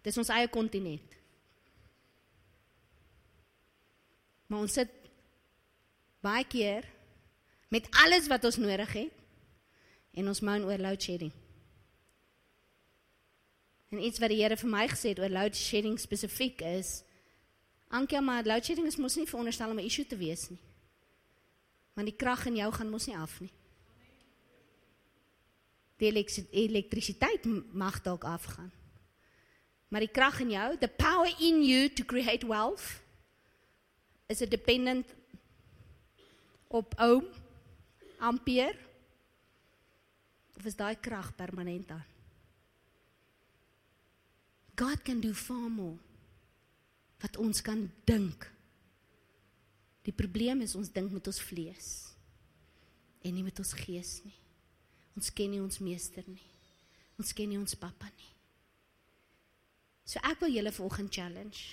Dis 0.04 0.18
ons 0.20 0.32
eie 0.32 0.48
kontinent. 0.52 1.16
Maar 4.46 4.66
ons 4.66 4.76
sit 4.76 4.90
baie 6.24 6.44
keer 6.48 6.84
met 7.72 7.88
alles 8.04 8.28
wat 8.28 8.44
ons 8.44 8.60
nodig 8.60 8.92
het 8.92 9.22
en 10.14 10.28
ons 10.30 10.42
moan 10.44 10.68
oor 10.68 10.78
load 10.78 11.02
shedding. 11.02 11.32
En 13.90 14.04
iets 14.04 14.20
wat 14.20 14.30
die 14.30 14.42
Here 14.42 14.56
vir 14.60 14.70
my 14.70 14.84
gesê 14.90 15.14
het 15.14 15.22
oor 15.22 15.32
load 15.32 15.56
shedding 15.56 15.98
spesifiek 16.00 16.62
is 16.74 17.00
Ankie 17.94 18.20
maar 18.20 18.42
load 18.42 18.64
shedding 18.64 18.88
is 18.90 18.98
mos 18.98 19.14
nie 19.16 19.28
veronderstel 19.28 19.70
om 19.70 19.78
'n 19.78 19.86
issue 19.86 20.06
te 20.06 20.16
wees 20.16 20.48
nie. 20.50 20.58
Want 21.94 22.08
die 22.08 22.16
krag 22.16 22.46
in 22.46 22.56
jou 22.56 22.72
gaan 22.72 22.90
mos 22.90 23.06
nie 23.06 23.16
af 23.16 23.40
nie. 23.40 23.52
Die 25.96 26.10
elektrisiteit 26.50 27.44
mag 27.72 28.02
dalk 28.02 28.24
afgaan. 28.24 28.72
Maar 29.94 30.02
die 30.02 30.10
krag 30.10 30.40
in 30.42 30.50
jou, 30.50 30.68
the 30.82 30.88
power 30.90 31.30
in 31.38 31.60
you 31.62 31.86
to 31.86 32.02
create 32.02 32.42
wealth 32.46 32.98
is 34.26 34.42
a 34.42 34.46
dependent 34.50 35.06
op 36.66 36.96
ohm 36.98 37.28
ampere 38.18 38.74
of 40.58 40.66
is 40.66 40.74
daai 40.74 40.98
krag 40.98 41.30
permanent 41.38 41.94
aan? 41.94 42.02
God 44.74 45.06
can 45.06 45.22
do 45.22 45.30
far 45.30 45.70
more 45.70 46.02
wat 47.22 47.38
ons 47.38 47.62
kan 47.62 47.86
dink. 48.04 48.50
Die 50.02 50.16
probleem 50.16 50.66
is 50.66 50.74
ons 50.74 50.90
dink 50.90 51.14
met 51.14 51.30
ons 51.30 51.42
vlees 51.52 51.94
en 53.22 53.30
nie 53.30 53.46
met 53.46 53.62
ons 53.62 53.76
gees 53.86 54.16
nie. 54.26 54.38
Ons 55.14 55.30
ken 55.30 55.54
nie 55.54 55.62
ons 55.62 55.78
meester 55.78 56.26
nie. 56.26 56.50
Ons 57.14 57.30
ken 57.30 57.54
nie 57.54 57.62
ons 57.62 57.78
pappa 57.78 58.10
nie. 58.10 58.33
So 60.04 60.20
ek 60.20 60.42
wil 60.44 60.52
julle 60.52 60.72
vanoggend 60.72 61.12
challenge. 61.14 61.64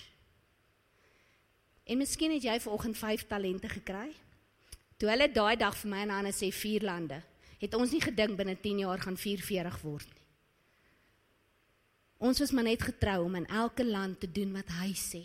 En 1.84 2.00
miskien 2.00 2.32
het 2.32 2.46
jy 2.46 2.60
vanoggend 2.64 2.98
5 2.98 3.28
talente 3.28 3.70
gekry. 3.70 4.12
Toe 4.98 5.10
hulle 5.10 5.28
daai 5.34 5.58
dag 5.60 5.76
vir 5.76 5.92
my 5.92 6.00
en 6.06 6.16
Anna 6.16 6.32
sê 6.32 6.52
vier 6.54 6.86
lande, 6.86 7.20
het 7.60 7.76
ons 7.76 7.92
nie 7.92 8.02
gedink 8.04 8.38
binne 8.40 8.56
10 8.56 8.84
jaar 8.86 9.02
gaan 9.02 9.18
44 9.18 9.80
word 9.84 10.08
nie. 10.08 10.28
Ons 12.22 12.40
was 12.40 12.52
maar 12.54 12.68
net 12.68 12.84
getrou 12.86 13.24
om 13.26 13.36
in 13.36 13.48
elke 13.50 13.84
land 13.86 14.20
te 14.22 14.30
doen 14.30 14.52
wat 14.54 14.70
hy 14.78 14.92
sê. 14.94 15.24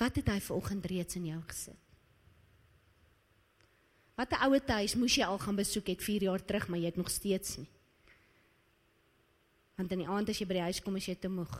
Wat 0.00 0.16
het 0.16 0.32
hy 0.32 0.40
vanoggend 0.40 0.86
reeds 0.90 1.20
in 1.20 1.28
jou 1.28 1.42
gesit? 1.52 1.80
Watter 4.16 4.40
ouer 4.46 4.62
huis 4.78 4.94
moes 4.96 5.14
jy 5.18 5.26
al 5.26 5.38
gaan 5.42 5.56
besoek 5.58 5.92
het 5.92 6.02
4 6.02 6.22
jaar 6.30 6.42
terug, 6.44 6.68
maar 6.68 6.80
jy 6.80 6.90
het 6.90 6.96
nog 6.96 7.10
steeds 7.10 7.58
nie. 7.60 7.68
Want 9.76 9.92
in 9.92 10.04
die 10.04 10.08
aand 10.08 10.28
as 10.28 10.38
jy 10.38 10.46
by 10.46 10.58
die 10.58 10.66
huis 10.68 10.80
kom, 10.82 10.96
is 10.96 11.08
jy 11.08 11.16
te 11.18 11.28
moeg. 11.28 11.54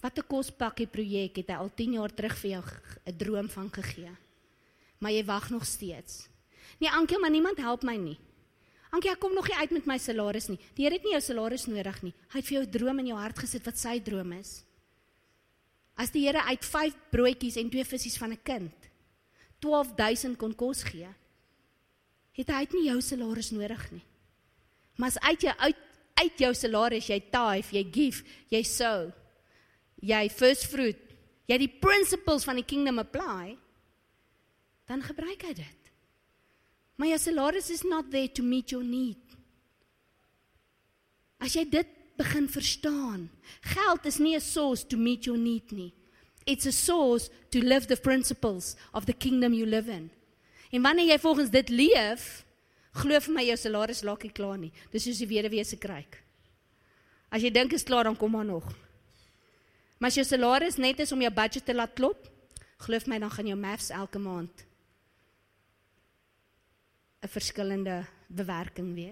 Watter 0.00 0.22
kospakkie 0.22 0.86
projek 0.86 1.40
het 1.42 1.50
hy 1.50 1.58
al 1.58 1.70
10 1.74 1.96
jaar 1.98 2.14
terug 2.14 2.36
vir 2.38 2.50
jou 2.50 2.64
'n 3.06 3.18
droom 3.18 3.48
van 3.48 3.70
gegee? 3.70 4.14
Maar 5.00 5.12
jy 5.12 5.24
wag 5.24 5.50
nog 5.50 5.64
steeds. 5.66 6.28
Nee, 6.78 6.90
Ankie, 6.90 7.18
maar 7.18 7.30
niemand 7.30 7.58
help 7.58 7.82
my 7.82 7.96
nie. 7.96 8.18
Ankie, 8.90 9.10
ek 9.10 9.20
kom 9.20 9.34
nog 9.34 9.48
nie 9.48 9.56
uit 9.56 9.70
met 9.70 9.86
my 9.86 9.98
salaris 9.98 10.48
nie. 10.48 10.58
Die 10.74 10.84
Here 10.84 10.94
het 10.94 11.04
nie 11.04 11.12
jou 11.12 11.20
salaris 11.20 11.66
nodig 11.66 12.02
nie. 12.02 12.14
Hy 12.32 12.38
het 12.38 12.46
vir 12.46 12.54
jou 12.54 12.64
'n 12.64 12.70
droom 12.70 12.98
in 12.98 13.06
jou 13.06 13.18
hart 13.18 13.38
gesit 13.38 13.64
wat 13.64 13.76
sy 13.76 14.00
droom 14.00 14.32
is. 14.32 14.64
As 15.96 16.10
die 16.10 16.26
Here 16.26 16.42
uit 16.42 16.64
5 16.64 16.94
broodjies 17.10 17.56
en 17.56 17.70
2 17.70 17.84
visse 17.84 18.18
van 18.18 18.32
'n 18.32 18.42
kind 18.42 18.72
12000 19.60 20.38
kon 20.38 20.54
kos 20.54 20.82
gee, 20.82 21.08
het 22.32 22.48
hy 22.48 22.66
nie 22.72 22.86
jou 22.86 23.00
salaris 23.00 23.50
nodig 23.50 23.90
nie. 23.92 24.02
Maar 24.98 25.14
as 25.14 25.20
uit 25.30 25.46
jou 25.46 25.54
uit 25.56 25.84
uit 26.18 26.40
jou 26.42 26.50
salaris 26.54 27.06
jy 27.06 27.20
tithe, 27.30 27.76
jy 27.76 27.84
give, 27.94 28.24
jy 28.50 28.64
sow, 28.66 29.12
jy 30.02 30.24
first 30.34 30.66
fruit, 30.66 30.98
jy 31.46 31.58
die 31.62 31.70
principles 31.70 32.42
van 32.48 32.58
die 32.58 32.66
kingdom 32.66 32.98
apply, 32.98 33.54
dan 34.90 35.04
gebruik 35.04 35.44
hy 35.46 35.54
dit. 35.60 35.92
Maar 36.98 37.12
jou 37.12 37.20
salaris 37.22 37.70
is 37.70 37.84
not 37.86 38.10
there 38.10 38.26
to 38.34 38.42
meet 38.42 38.74
your 38.74 38.82
need. 38.82 39.22
As 41.38 41.54
jy 41.54 41.62
dit 41.70 41.94
begin 42.18 42.48
verstaan, 42.50 43.28
geld 43.62 44.06
is 44.10 44.18
nie 44.18 44.34
'n 44.34 44.40
source 44.40 44.82
to 44.82 44.96
meet 44.96 45.24
your 45.24 45.38
need 45.38 45.70
nie. 45.70 45.92
It's 46.44 46.66
a 46.66 46.72
source 46.72 47.30
to 47.50 47.60
live 47.60 47.86
the 47.86 47.96
principles 47.96 48.74
of 48.92 49.06
the 49.06 49.12
kingdom 49.12 49.52
you 49.52 49.66
live 49.66 49.88
in. 49.88 50.10
En 50.72 50.82
wanneer 50.82 51.06
jy 51.06 51.18
volgens 51.18 51.50
dit 51.50 51.68
leef, 51.68 52.44
glo 52.92 53.20
vir 53.20 53.34
my 53.34 53.44
jou 53.44 53.56
salaris 53.56 54.02
laakie 54.02 54.32
klaar 54.32 54.58
nie. 54.58 54.72
Dis 54.92 55.04
soos 55.04 55.18
die 55.18 55.28
weduwee 55.28 55.64
se 55.64 55.76
kruik. 55.76 56.22
As 57.30 57.42
jy 57.42 57.50
dink 57.50 57.72
is 57.72 57.84
klaar 57.84 58.04
dan 58.04 58.16
kom 58.16 58.32
maar 58.32 58.44
nog. 58.44 58.64
Maar 59.98 60.08
as 60.08 60.14
jou 60.16 60.24
salaris 60.24 60.78
net 60.78 61.00
is 61.00 61.12
om 61.12 61.20
jou 61.20 61.32
budget 61.34 61.64
te 61.64 61.74
laat 61.74 61.94
klop, 61.94 62.28
glo 62.78 62.98
my 63.06 63.18
dan 63.18 63.30
gaan 63.30 63.46
jou 63.46 63.58
maths 63.58 63.90
elke 63.90 64.18
maand 64.18 64.64
'n 67.22 67.28
verskillende 67.28 68.06
bewerking 68.28 68.94
wees. 68.94 69.06